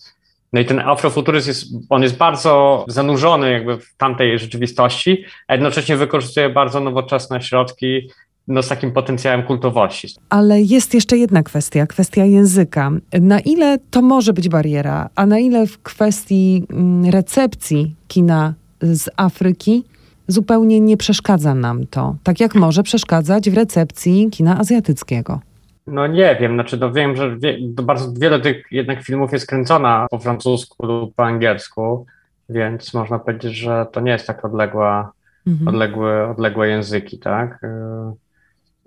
No 0.53 0.59
i 0.59 0.65
ten 0.65 0.79
afrofuturyzm 0.79 1.49
jest, 1.49 1.65
on 1.89 2.03
jest 2.03 2.17
bardzo 2.17 2.85
zanurzony 2.87 3.51
jakby 3.51 3.77
w 3.77 3.95
tamtej 3.97 4.39
rzeczywistości, 4.39 5.25
a 5.47 5.53
jednocześnie 5.53 5.97
wykorzystuje 5.97 6.49
bardzo 6.49 6.79
nowoczesne 6.79 7.41
środki 7.41 8.09
no, 8.47 8.63
z 8.63 8.67
takim 8.67 8.91
potencjałem 8.91 9.43
kultowości. 9.43 10.07
Ale 10.29 10.61
jest 10.61 10.93
jeszcze 10.93 11.17
jedna 11.17 11.43
kwestia, 11.43 11.87
kwestia 11.87 12.25
języka. 12.25 12.91
Na 13.21 13.39
ile 13.39 13.77
to 13.91 14.01
może 14.01 14.33
być 14.33 14.49
bariera, 14.49 15.09
a 15.15 15.25
na 15.25 15.39
ile 15.39 15.67
w 15.67 15.81
kwestii 15.81 16.65
mm, 16.69 17.05
recepcji 17.05 17.95
kina 18.07 18.53
z 18.81 19.09
Afryki 19.17 19.83
zupełnie 20.27 20.79
nie 20.79 20.97
przeszkadza 20.97 21.55
nam 21.55 21.87
to, 21.87 22.15
tak 22.23 22.39
jak 22.39 22.55
może 22.55 22.83
przeszkadzać 22.83 23.49
w 23.49 23.53
recepcji 23.53 24.29
kina 24.31 24.59
azjatyckiego? 24.59 25.39
No 25.87 26.07
nie 26.07 26.37
wiem, 26.39 26.53
znaczy 26.53 26.77
no 26.77 26.91
wiem, 26.91 27.15
że 27.15 27.37
wie, 27.37 27.57
bardzo 27.83 28.13
wiele 28.13 28.39
tych 28.39 28.65
jednak 28.71 29.03
filmów 29.03 29.33
jest 29.33 29.47
kręcona 29.47 30.07
po 30.11 30.19
francusku 30.19 30.85
lub 30.85 31.15
po 31.15 31.25
angielsku, 31.25 32.05
więc 32.49 32.93
można 32.93 33.19
powiedzieć, 33.19 33.55
że 33.55 33.85
to 33.91 34.01
nie 34.01 34.11
jest 34.11 34.27
tak 34.27 34.45
odległa, 34.45 35.11
mhm. 35.47 35.67
odległe, 35.67 36.29
odległe 36.29 36.67
języki, 36.67 37.19
tak? 37.19 37.63
Y, 37.63 38.26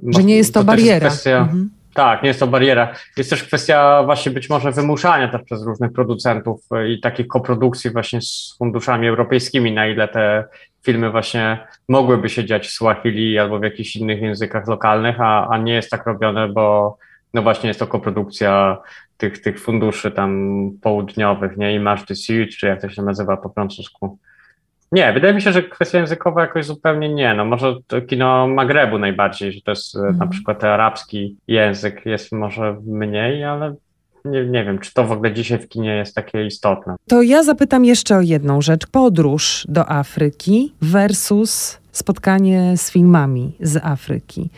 że 0.07 0.25
nie 0.25 0.37
jest 0.37 0.55
to, 0.55 0.61
to 0.61 0.67
bariera. 0.67 1.05
Jest 1.05 1.21
kwestia, 1.21 1.39
mhm. 1.39 1.71
Tak, 1.95 2.23
nie 2.23 2.29
jest 2.29 2.41
to 2.41 2.47
bariera. 2.47 2.95
Jest 3.17 3.31
też 3.31 3.45
kwestia 3.45 4.03
właśnie 4.05 4.33
być 4.33 4.51
może 4.51 4.73
wymuszania 4.73 5.29
też 5.29 5.43
przez 5.43 5.63
różnych 5.63 5.93
producentów 5.93 6.61
i 6.89 7.01
takiej 7.01 7.27
koprodukcji 7.27 7.91
właśnie 7.91 8.21
z 8.21 8.55
funduszami 8.59 9.09
europejskimi, 9.09 9.73
na 9.73 9.87
ile 9.87 10.09
te 10.09 10.45
filmy 10.83 11.11
właśnie 11.11 11.67
mogłyby 11.89 12.29
się 12.29 12.45
dziać 12.45 12.67
w 12.67 12.71
Swahili 12.71 13.39
albo 13.39 13.59
w 13.59 13.63
jakichś 13.63 13.97
innych 13.97 14.23
językach 14.23 14.69
lokalnych, 14.69 15.21
a, 15.21 15.49
a 15.49 15.59
nie 15.59 15.75
jest 15.75 15.91
tak 15.91 16.07
robione, 16.07 16.49
bo 16.49 16.97
no 17.35 17.43
właśnie 17.43 17.69
jest 17.69 17.81
to 17.81 17.87
koprodukcja 17.87 18.79
tych, 19.17 19.43
tych 19.43 19.61
funduszy 19.61 20.11
tam 20.11 20.71
południowych, 20.83 21.57
nie? 21.57 21.75
Image 21.75 22.05
de 22.09 22.15
Sud, 22.15 22.57
czy 22.59 22.67
jak 22.67 22.81
to 22.81 22.89
się 22.89 23.03
nazywa 23.03 23.37
po 23.37 23.49
francusku. 23.49 24.19
Nie, 24.93 25.13
wydaje 25.13 25.35
mi 25.35 25.43
się, 25.43 25.53
że 25.53 25.63
kwestia 25.63 25.99
językowa 25.99 26.41
jakoś 26.41 26.65
zupełnie 26.65 27.15
nie. 27.15 27.35
No 27.35 27.45
może 27.45 27.75
to 27.87 28.03
kino 28.03 28.49
Magrebu 28.49 28.99
najbardziej, 28.99 29.53
że 29.53 29.61
to 29.61 29.71
jest 29.71 29.97
mm. 29.97 30.07
na 30.07 30.13
mhm. 30.13 30.31
przykład 30.31 30.65
arabski 30.65 31.37
język 31.49 32.07
jest 32.07 32.33
może 32.33 32.77
mniej, 32.87 33.45
ale 33.45 33.75
nie, 34.25 34.47
nie 34.47 34.65
wiem, 34.65 34.79
czy 34.79 34.95
to 34.95 35.05
w 35.05 35.13
ogóle 35.13 35.33
dzisiaj 35.33 35.59
w 35.59 35.69
kinie 35.69 35.97
jest 35.97 36.15
takie 36.15 36.47
istotne. 36.47 36.97
To 37.09 37.23
ja 37.23 37.43
zapytam 37.43 37.85
jeszcze 37.85 38.17
o 38.17 38.21
jedną 38.21 38.63
rzecz. 38.63 38.87
Podróż 38.87 39.67
do 39.69 39.91
Afryki 39.91 40.75
versus 40.83 41.81
spotkanie 41.93 42.77
z 42.77 42.91
filmami 42.93 43.53
z 43.61 43.77
Afryki. 43.77 44.51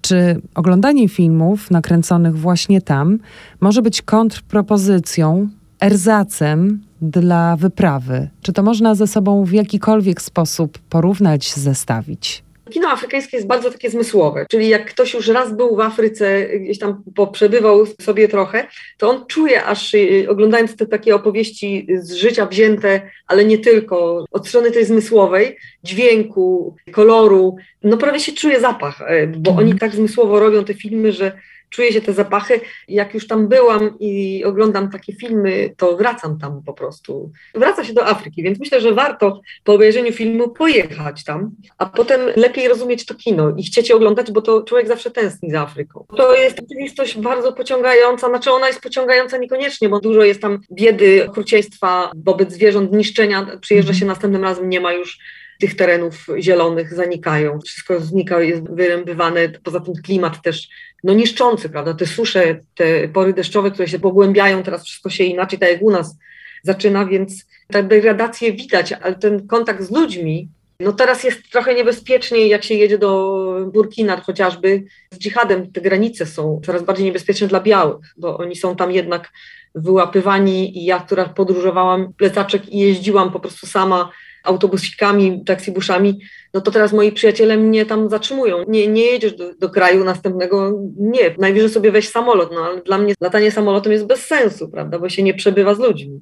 Czy 0.00 0.40
oglądanie 0.54 1.08
filmów 1.08 1.70
nakręconych 1.70 2.38
właśnie 2.38 2.80
tam 2.80 3.18
może 3.60 3.82
być 3.82 4.02
kontrpropozycją, 4.02 5.48
erzacem 5.80 6.85
dla 7.02 7.56
wyprawy? 7.56 8.28
Czy 8.42 8.52
to 8.52 8.62
można 8.62 8.94
ze 8.94 9.06
sobą 9.06 9.44
w 9.44 9.52
jakikolwiek 9.52 10.22
sposób 10.22 10.78
porównać, 10.78 11.54
zestawić? 11.54 12.46
Kino 12.70 12.88
afrykańskie 12.88 13.36
jest 13.36 13.46
bardzo 13.46 13.70
takie 13.70 13.90
zmysłowe, 13.90 14.46
czyli 14.50 14.68
jak 14.68 14.90
ktoś 14.90 15.14
już 15.14 15.28
raz 15.28 15.56
był 15.56 15.76
w 15.76 15.80
Afryce, 15.80 16.48
gdzieś 16.60 16.78
tam 16.78 17.02
poprzebywał 17.14 17.86
sobie 17.86 18.28
trochę, 18.28 18.66
to 18.98 19.10
on 19.10 19.26
czuje 19.26 19.64
aż 19.64 19.94
y, 19.94 20.26
oglądając 20.28 20.76
te 20.76 20.86
takie 20.86 21.14
opowieści 21.14 21.86
z 21.98 22.12
życia 22.12 22.46
wzięte, 22.46 23.10
ale 23.26 23.44
nie 23.44 23.58
tylko, 23.58 24.24
od 24.30 24.48
strony 24.48 24.70
tej 24.70 24.84
zmysłowej, 24.84 25.56
dźwięku, 25.84 26.76
koloru, 26.92 27.56
no 27.82 27.96
prawie 27.96 28.20
się 28.20 28.32
czuje 28.32 28.60
zapach, 28.60 29.02
e, 29.06 29.26
bo 29.26 29.50
oni 29.50 29.72
mhm. 29.72 29.78
tak 29.78 29.94
zmysłowo 29.94 30.40
robią 30.40 30.64
te 30.64 30.74
filmy, 30.74 31.12
że 31.12 31.32
czuję 31.76 31.92
się 31.92 32.00
te 32.00 32.12
zapachy. 32.12 32.60
Jak 32.88 33.14
już 33.14 33.26
tam 33.26 33.48
byłam 33.48 33.98
i 34.00 34.44
oglądam 34.44 34.90
takie 34.90 35.12
filmy, 35.12 35.74
to 35.76 35.96
wracam 35.96 36.38
tam 36.38 36.62
po 36.66 36.72
prostu. 36.72 37.32
Wraca 37.54 37.84
się 37.84 37.92
do 37.92 38.06
Afryki, 38.06 38.42
więc 38.42 38.58
myślę, 38.58 38.80
że 38.80 38.94
warto 38.94 39.40
po 39.64 39.74
obejrzeniu 39.74 40.12
filmu 40.12 40.48
pojechać 40.48 41.24
tam, 41.24 41.50
a 41.78 41.86
potem 41.86 42.20
lepiej 42.36 42.68
rozumieć 42.68 43.06
to 43.06 43.14
kino 43.14 43.52
i 43.56 43.62
chcieć 43.62 43.90
oglądać, 43.90 44.30
bo 44.30 44.42
to 44.42 44.62
człowiek 44.62 44.88
zawsze 44.88 45.10
tęskni 45.10 45.50
za 45.50 45.60
Afryką. 45.60 46.06
To 46.16 46.34
jest 46.34 46.60
rzeczywistość 46.60 47.18
bardzo 47.18 47.52
pociągająca, 47.52 48.28
znaczy 48.28 48.50
ona 48.50 48.68
jest 48.68 48.80
pociągająca 48.80 49.36
niekoniecznie, 49.36 49.88
bo 49.88 50.00
dużo 50.00 50.22
jest 50.22 50.42
tam 50.42 50.60
biedy, 50.72 51.26
okrucieństwa 51.28 52.10
wobec 52.24 52.52
zwierząt, 52.52 52.92
niszczenia. 52.92 53.46
Przyjeżdża 53.60 53.94
się 53.94 54.06
następnym 54.06 54.42
razem, 54.42 54.68
nie 54.68 54.80
ma 54.80 54.92
już 54.92 55.18
tych 55.60 55.76
terenów 55.76 56.26
zielonych 56.38 56.94
zanikają, 56.94 57.60
wszystko 57.60 58.00
znika, 58.00 58.40
jest 58.40 58.62
wyrębywane, 58.62 59.48
poza 59.48 59.80
tym 59.80 59.94
klimat 59.94 60.42
też 60.42 60.68
no 61.04 61.12
niszczący, 61.12 61.68
prawda, 61.68 61.94
te 61.94 62.06
susze, 62.06 62.60
te 62.74 63.08
pory 63.08 63.32
deszczowe, 63.32 63.70
które 63.70 63.88
się 63.88 63.98
pogłębiają, 63.98 64.62
teraz 64.62 64.84
wszystko 64.84 65.10
się 65.10 65.24
inaczej, 65.24 65.58
tak 65.58 65.68
jak 65.68 65.82
u 65.82 65.90
nas 65.90 66.16
zaczyna, 66.62 67.06
więc 67.06 67.46
ta 67.72 67.82
degradację 67.82 68.52
widać, 68.52 68.92
ale 68.92 69.14
ten 69.14 69.46
kontakt 69.46 69.82
z 69.82 69.90
ludźmi, 69.90 70.48
no 70.80 70.92
teraz 70.92 71.24
jest 71.24 71.50
trochę 71.50 71.74
niebezpieczniej, 71.74 72.48
jak 72.48 72.64
się 72.64 72.74
jedzie 72.74 72.98
do 72.98 73.40
Burkina 73.72 74.20
chociażby, 74.20 74.84
z 75.10 75.18
dżihadem 75.18 75.72
te 75.72 75.80
granice 75.80 76.26
są 76.26 76.60
coraz 76.66 76.82
bardziej 76.82 77.06
niebezpieczne 77.06 77.48
dla 77.48 77.60
białych, 77.60 78.06
bo 78.16 78.38
oni 78.38 78.56
są 78.56 78.76
tam 78.76 78.92
jednak 78.92 79.32
wyłapywani 79.74 80.78
i 80.78 80.84
ja, 80.84 80.98
która 80.98 81.24
podróżowałam 81.24 82.12
plecaczek 82.12 82.68
i 82.68 82.78
jeździłam 82.78 83.32
po 83.32 83.40
prostu 83.40 83.66
sama 83.66 84.10
autobusikami, 84.46 85.44
taksibuszami, 85.44 86.20
no 86.54 86.60
to 86.60 86.70
teraz 86.70 86.92
moi 86.92 87.12
przyjaciele 87.12 87.56
mnie 87.56 87.86
tam 87.86 88.10
zatrzymują. 88.10 88.64
Nie, 88.68 88.88
nie 88.88 89.02
jedziesz 89.02 89.32
do, 89.32 89.54
do 89.54 89.70
kraju 89.70 90.04
następnego, 90.04 90.72
nie, 90.98 91.34
najwyżej 91.38 91.70
sobie 91.70 91.92
weź 91.92 92.08
samolot, 92.08 92.50
no 92.54 92.60
ale 92.60 92.82
dla 92.82 92.98
mnie 92.98 93.14
latanie 93.20 93.50
samolotem 93.50 93.92
jest 93.92 94.06
bez 94.06 94.26
sensu, 94.26 94.68
prawda, 94.68 94.98
bo 94.98 95.08
się 95.08 95.22
nie 95.22 95.34
przebywa 95.34 95.74
z 95.74 95.78
ludźmi. 95.78 96.20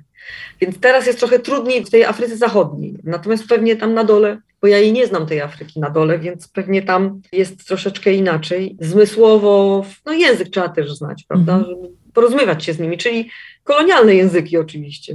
Więc 0.61 0.81
teraz 0.81 1.07
jest 1.07 1.19
trochę 1.19 1.39
trudniej 1.39 1.85
w 1.85 1.91
tej 1.91 2.05
Afryce 2.05 2.37
Zachodniej, 2.37 2.95
natomiast 3.05 3.47
pewnie 3.47 3.77
tam 3.77 3.95
na 3.95 4.05
dole, 4.05 4.39
bo 4.63 4.69
ja 4.69 4.79
jej 4.79 4.93
nie 4.93 5.07
znam 5.07 5.27
tej 5.27 5.41
Afryki 5.41 5.81
na 5.81 5.91
dole, 5.91 6.19
więc 6.19 6.49
pewnie 6.49 6.83
tam 6.83 7.21
jest 7.33 7.67
troszeczkę 7.67 8.13
inaczej. 8.13 8.77
Zmysłowo, 8.81 9.85
no 10.07 10.13
język 10.13 10.49
trzeba 10.49 10.69
też 10.69 10.93
znać, 10.93 11.25
prawda, 11.29 11.55
mhm. 11.57 11.71
żeby 11.71 11.89
porozumiewać 12.15 12.65
się 12.65 12.73
z 12.73 12.79
nimi, 12.79 12.99
czyli 12.99 13.31
kolonialne 13.65 14.15
języki 14.15 14.59
oczywiście. 14.59 15.15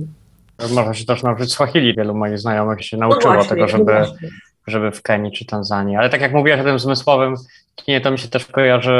Można 0.62 0.93
się 0.93 1.06
też 1.06 1.24
nauczyć 1.24 1.52
Swahili. 1.54 1.95
Wielu 1.95 2.15
moich 2.15 2.39
znajomych 2.39 2.86
się 2.86 2.98
nauczyło 2.98 3.34
no 3.34 3.39
właśnie, 3.39 3.50
tego, 3.50 3.67
żeby, 3.67 3.93
no 3.93 4.30
żeby 4.67 4.91
w 4.91 5.02
Kenii 5.02 5.32
czy 5.32 5.45
Tanzanii. 5.45 5.95
Ale 5.95 6.10
tak 6.10 6.22
jak 6.22 6.34
mówiłem 6.34 6.60
o 6.60 6.63
tym 6.63 6.80
zmysłowym 6.80 7.36
kinie, 7.76 8.02
to 8.02 8.12
mi 8.12 8.19
się 8.19 8.28
też 8.28 8.45
kojarzy 8.45 8.91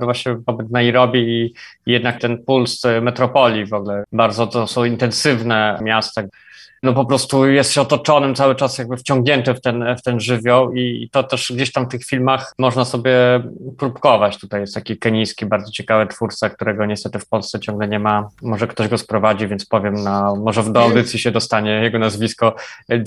właśnie 0.00 0.36
pobyt 0.46 0.70
Nairobi 0.70 1.18
i, 1.18 1.54
i 1.86 1.92
jednak 1.92 2.20
ten 2.20 2.44
puls 2.44 2.82
metropolii 3.02 3.66
w 3.66 3.74
ogóle. 3.74 4.04
Bardzo 4.12 4.46
to 4.46 4.66
są 4.66 4.84
intensywne 4.84 5.78
miasta, 5.82 6.22
no 6.84 6.92
po 6.92 7.04
prostu 7.04 7.48
jest 7.48 7.72
się 7.72 7.80
otoczonym 7.80 8.34
cały 8.34 8.54
czas 8.54 8.78
jakby 8.78 8.96
wciągnięty 8.96 9.54
w 9.54 9.60
ten, 9.60 9.84
w 9.98 10.02
ten 10.02 10.20
żywioł 10.20 10.72
i 10.72 11.08
to 11.12 11.22
też 11.22 11.52
gdzieś 11.54 11.72
tam 11.72 11.86
w 11.86 11.88
tych 11.88 12.04
filmach 12.04 12.54
można 12.58 12.84
sobie 12.84 13.16
próbkować. 13.78 14.38
Tutaj 14.38 14.60
jest 14.60 14.74
taki 14.74 14.98
kenijski, 14.98 15.46
bardzo 15.46 15.72
ciekawy 15.72 16.06
twórca, 16.06 16.50
którego 16.50 16.86
niestety 16.86 17.18
w 17.18 17.28
Polsce 17.28 17.60
ciągle 17.60 17.88
nie 17.88 17.98
ma. 17.98 18.28
Może 18.42 18.66
ktoś 18.66 18.88
go 18.88 18.98
sprowadzi, 18.98 19.48
więc 19.48 19.66
powiem, 19.66 19.94
na, 19.94 20.34
może 20.34 20.62
w 20.62 20.72
do 20.72 20.82
audycji 20.82 21.18
się 21.18 21.30
dostanie 21.30 21.70
jego 21.70 21.98
nazwisko 21.98 22.54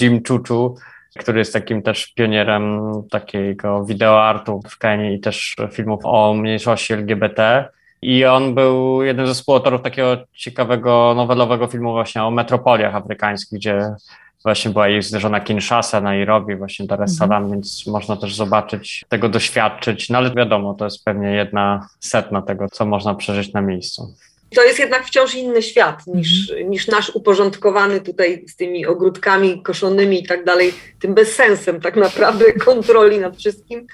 Jim 0.01 0.21
Chuchu 0.27 0.75
który 1.17 1.39
jest 1.39 1.53
takim 1.53 1.81
też 1.81 2.13
pionierem 2.13 2.81
takiego 3.09 3.85
wideoartu 3.85 4.61
w 4.69 4.77
Kenii 4.77 5.15
i 5.15 5.19
też 5.19 5.55
filmów 5.71 5.99
o 6.03 6.33
mniejszości 6.33 6.93
LGBT. 6.93 7.69
I 8.01 8.25
on 8.25 8.55
był 8.55 9.03
jednym 9.03 9.27
ze 9.27 9.33
współautorów 9.33 9.81
takiego 9.81 10.17
ciekawego, 10.33 11.13
nowelowego 11.15 11.67
filmu 11.67 11.91
właśnie 11.91 12.23
o 12.23 12.31
metropoliach 12.31 12.95
afrykańskich, 12.95 13.59
gdzie 13.59 13.95
właśnie 14.43 14.71
była 14.71 14.87
jej 14.87 15.01
zderzona 15.01 15.39
Kinshasa, 15.39 16.01
Nairobi, 16.01 16.55
właśnie 16.55 16.87
Dar 16.87 17.01
es. 17.01 17.17
Salaam, 17.17 17.43
mhm. 17.43 17.51
więc 17.51 17.87
można 17.87 18.15
też 18.15 18.35
zobaczyć, 18.35 19.05
tego 19.09 19.29
doświadczyć, 19.29 20.09
no 20.09 20.17
ale 20.17 20.31
wiadomo, 20.31 20.73
to 20.73 20.85
jest 20.85 21.05
pewnie 21.05 21.31
jedna 21.31 21.87
setna 21.99 22.41
tego, 22.41 22.69
co 22.69 22.85
można 22.85 23.15
przeżyć 23.15 23.53
na 23.53 23.61
miejscu. 23.61 24.13
To 24.55 24.63
jest 24.63 24.79
jednak 24.79 25.05
wciąż 25.05 25.35
inny 25.35 25.61
świat 25.61 26.07
niż, 26.07 26.51
mm. 26.51 26.69
niż 26.69 26.87
nasz 26.87 27.09
uporządkowany 27.09 28.01
tutaj 28.01 28.45
z 28.47 28.55
tymi 28.55 28.85
ogródkami 28.85 29.61
koszonymi 29.63 30.23
i 30.23 30.27
tak 30.27 30.45
dalej, 30.45 30.73
tym 30.99 31.13
bezsensem 31.13 31.81
tak 31.81 31.95
naprawdę 31.95 32.53
kontroli 32.65 33.19
nad 33.19 33.37
wszystkim. 33.37 33.87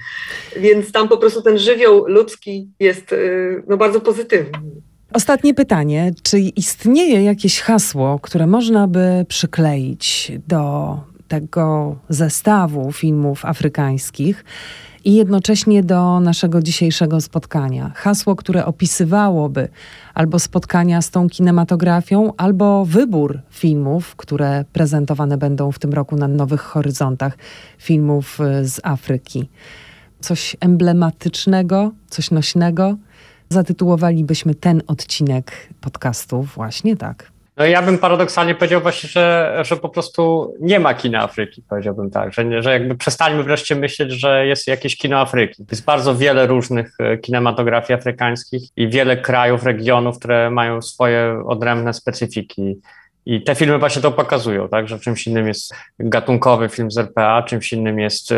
Więc 0.58 0.92
tam 0.92 1.10
po 1.10 1.18
prostu 1.18 1.42
ten 1.42 1.58
żywioł 1.58 2.06
ludzki 2.08 2.68
jest 2.80 3.12
y, 3.12 3.64
no, 3.68 3.78
bardzo 3.78 4.02
pozytywny. 4.02 4.60
Ostatnie 5.14 5.54
pytanie. 5.54 6.12
Czy 6.24 6.40
istnieje 6.40 7.24
jakieś 7.24 7.62
hasło, 7.62 8.20
które 8.22 8.48
można 8.48 8.88
by 8.88 9.26
przykleić 9.28 10.32
do 10.48 10.98
tego 11.28 11.96
zestawu 12.10 12.92
filmów 12.92 13.46
afrykańskich 13.46 14.46
i 15.04 15.14
jednocześnie 15.14 15.84
do 15.84 16.20
naszego 16.20 16.62
dzisiejszego 16.62 17.22
spotkania? 17.22 17.92
Hasło, 17.96 18.36
które 18.36 18.66
opisywałoby 18.66 19.68
albo 20.14 20.40
spotkania 20.40 21.02
z 21.02 21.10
tą 21.10 21.30
kinematografią, 21.30 22.34
albo 22.38 22.86
wybór 22.86 23.40
filmów, 23.50 24.16
które 24.16 24.66
prezentowane 24.74 25.38
będą 25.38 25.72
w 25.72 25.80
tym 25.80 25.94
roku 25.94 26.16
na 26.16 26.28
Nowych 26.28 26.62
Horyzontach, 26.62 27.38
filmów 27.78 28.40
z 28.64 28.80
Afryki. 28.84 29.50
Coś 30.20 30.56
emblematycznego, 30.60 31.92
coś 32.10 32.32
nośnego 32.32 32.98
zatytułowalibyśmy 33.50 34.56
ten 34.56 34.82
odcinek 34.88 35.52
podcastu 35.82 36.44
właśnie 36.44 36.98
tak. 36.98 37.33
No 37.58 37.66
ja 37.66 37.82
bym 37.82 37.98
paradoksalnie 37.98 38.56
powiedział 38.56 38.82
właśnie, 38.82 39.10
że, 39.10 39.58
że 39.66 39.78
po 39.78 39.90
prostu 39.90 40.54
nie 40.60 40.80
ma 40.80 40.94
kina 40.94 41.24
Afryki, 41.24 41.64
powiedziałbym 41.70 42.12
tak, 42.12 42.34
że, 42.34 42.64
że 42.64 42.72
jakby 42.72 42.96
przestańmy 42.96 43.44
wreszcie 43.44 43.76
myśleć, 43.76 44.12
że 44.12 44.48
jest 44.48 44.68
jakieś 44.68 44.98
kino 44.98 45.20
Afryki. 45.20 45.66
Jest 45.72 45.86
bardzo 45.86 46.16
wiele 46.16 46.48
różnych 46.48 46.96
e, 47.00 47.18
kinematografii 47.18 48.00
afrykańskich 48.00 48.62
i 48.76 48.88
wiele 48.88 49.18
krajów, 49.18 49.64
regionów, 49.64 50.20
które 50.20 50.50
mają 50.50 50.82
swoje 50.82 51.44
odrębne 51.46 51.94
specyfiki. 51.94 52.76
I 53.26 53.42
te 53.42 53.56
filmy 53.56 53.78
właśnie 53.80 54.02
to 54.02 54.12
pokazują, 54.12 54.70
tak, 54.70 54.88
że 54.88 55.00
czymś 55.00 55.28
innym 55.28 55.48
jest 55.48 55.74
gatunkowy 56.00 56.70
film 56.70 56.92
z 56.92 56.98
RPA, 56.98 57.44
czymś 57.44 57.74
innym 57.74 58.00
jest 58.00 58.32
e, 58.32 58.36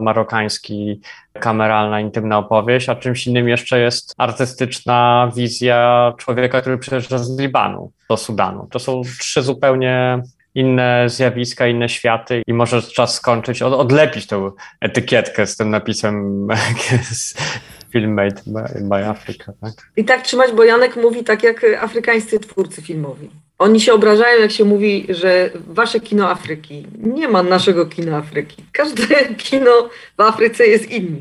marokański, 0.00 1.00
kameralna, 1.32 2.00
intymna 2.00 2.38
opowieść, 2.38 2.88
a 2.88 2.96
czymś 2.96 3.26
innym 3.26 3.48
jeszcze 3.48 3.80
jest 3.80 4.14
artystyczna 4.18 5.30
wizja 5.36 6.12
człowieka, 6.18 6.60
który 6.60 6.78
przyjeżdża 6.78 7.18
z 7.18 7.38
Libanu 7.38 7.92
do 8.10 8.16
Sudanu. 8.16 8.68
To 8.70 8.78
są 8.78 9.02
trzy 9.20 9.42
zupełnie 9.42 10.22
inne 10.54 11.04
zjawiska, 11.08 11.66
inne 11.66 11.88
światy 11.88 12.42
i 12.46 12.52
może 12.52 12.82
czas 12.82 13.14
skończyć, 13.14 13.62
od, 13.62 13.72
odlepić 13.72 14.26
tę 14.26 14.50
etykietkę 14.80 15.46
z 15.46 15.56
tym 15.56 15.70
napisem 15.70 16.46
film 17.94 18.14
made 18.14 18.42
by, 18.46 18.88
by 18.88 19.06
Africa. 19.06 19.52
Tak? 19.60 19.72
I 19.96 20.04
tak 20.04 20.22
trzymać, 20.22 20.52
bo 20.52 20.64
Janek 20.64 20.96
mówi 20.96 21.24
tak 21.24 21.42
jak 21.42 21.66
afrykańscy 21.80 22.40
twórcy 22.40 22.82
filmowi. 22.82 23.30
Oni 23.58 23.80
się 23.80 23.92
obrażają, 23.92 24.40
jak 24.40 24.50
się 24.50 24.64
mówi, 24.64 25.06
że 25.08 25.50
wasze 25.68 26.00
kino 26.00 26.30
Afryki. 26.30 26.86
Nie 26.98 27.28
ma 27.28 27.42
naszego 27.42 27.86
kina 27.86 28.16
Afryki. 28.16 28.62
Każde 28.72 29.04
kino 29.44 29.88
w 30.18 30.20
Afryce 30.20 30.66
jest 30.66 30.90
inne. 30.90 31.18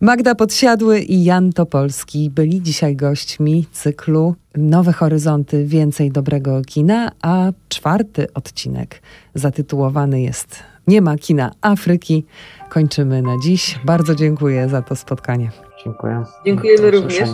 Magda 0.00 0.34
Podsiadły 0.34 1.00
i 1.00 1.24
Jan 1.24 1.52
Topolski 1.52 2.30
byli 2.30 2.62
dzisiaj 2.62 2.96
gośćmi 2.96 3.66
cyklu 3.72 4.34
Nowe 4.56 4.92
Horyzonty 4.92 5.64
Więcej 5.66 6.10
Dobrego 6.10 6.62
Kina, 6.66 7.10
a 7.22 7.52
czwarty 7.68 8.26
odcinek 8.34 9.02
zatytułowany 9.34 10.22
jest 10.22 10.62
Nie 10.86 11.02
ma 11.02 11.16
kina 11.16 11.50
Afryki. 11.60 12.26
Kończymy 12.68 13.22
na 13.22 13.36
dziś. 13.42 13.78
Bardzo 13.84 14.14
dziękuję 14.14 14.68
za 14.68 14.82
to 14.82 14.96
spotkanie. 14.96 15.50
Dziękuję. 15.84 16.24
Dziękujemy 16.46 16.90
również. 16.90 17.28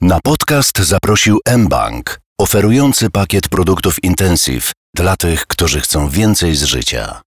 Na 0.00 0.18
podcast 0.24 0.78
zaprosił 0.78 1.38
mBank, 1.58 2.18
oferujący 2.40 3.10
pakiet 3.10 3.48
produktów 3.48 4.04
Intensive 4.04 4.72
dla 4.96 5.16
tych, 5.16 5.46
którzy 5.46 5.80
chcą 5.80 6.08
więcej 6.08 6.54
z 6.54 6.62
życia. 6.64 7.24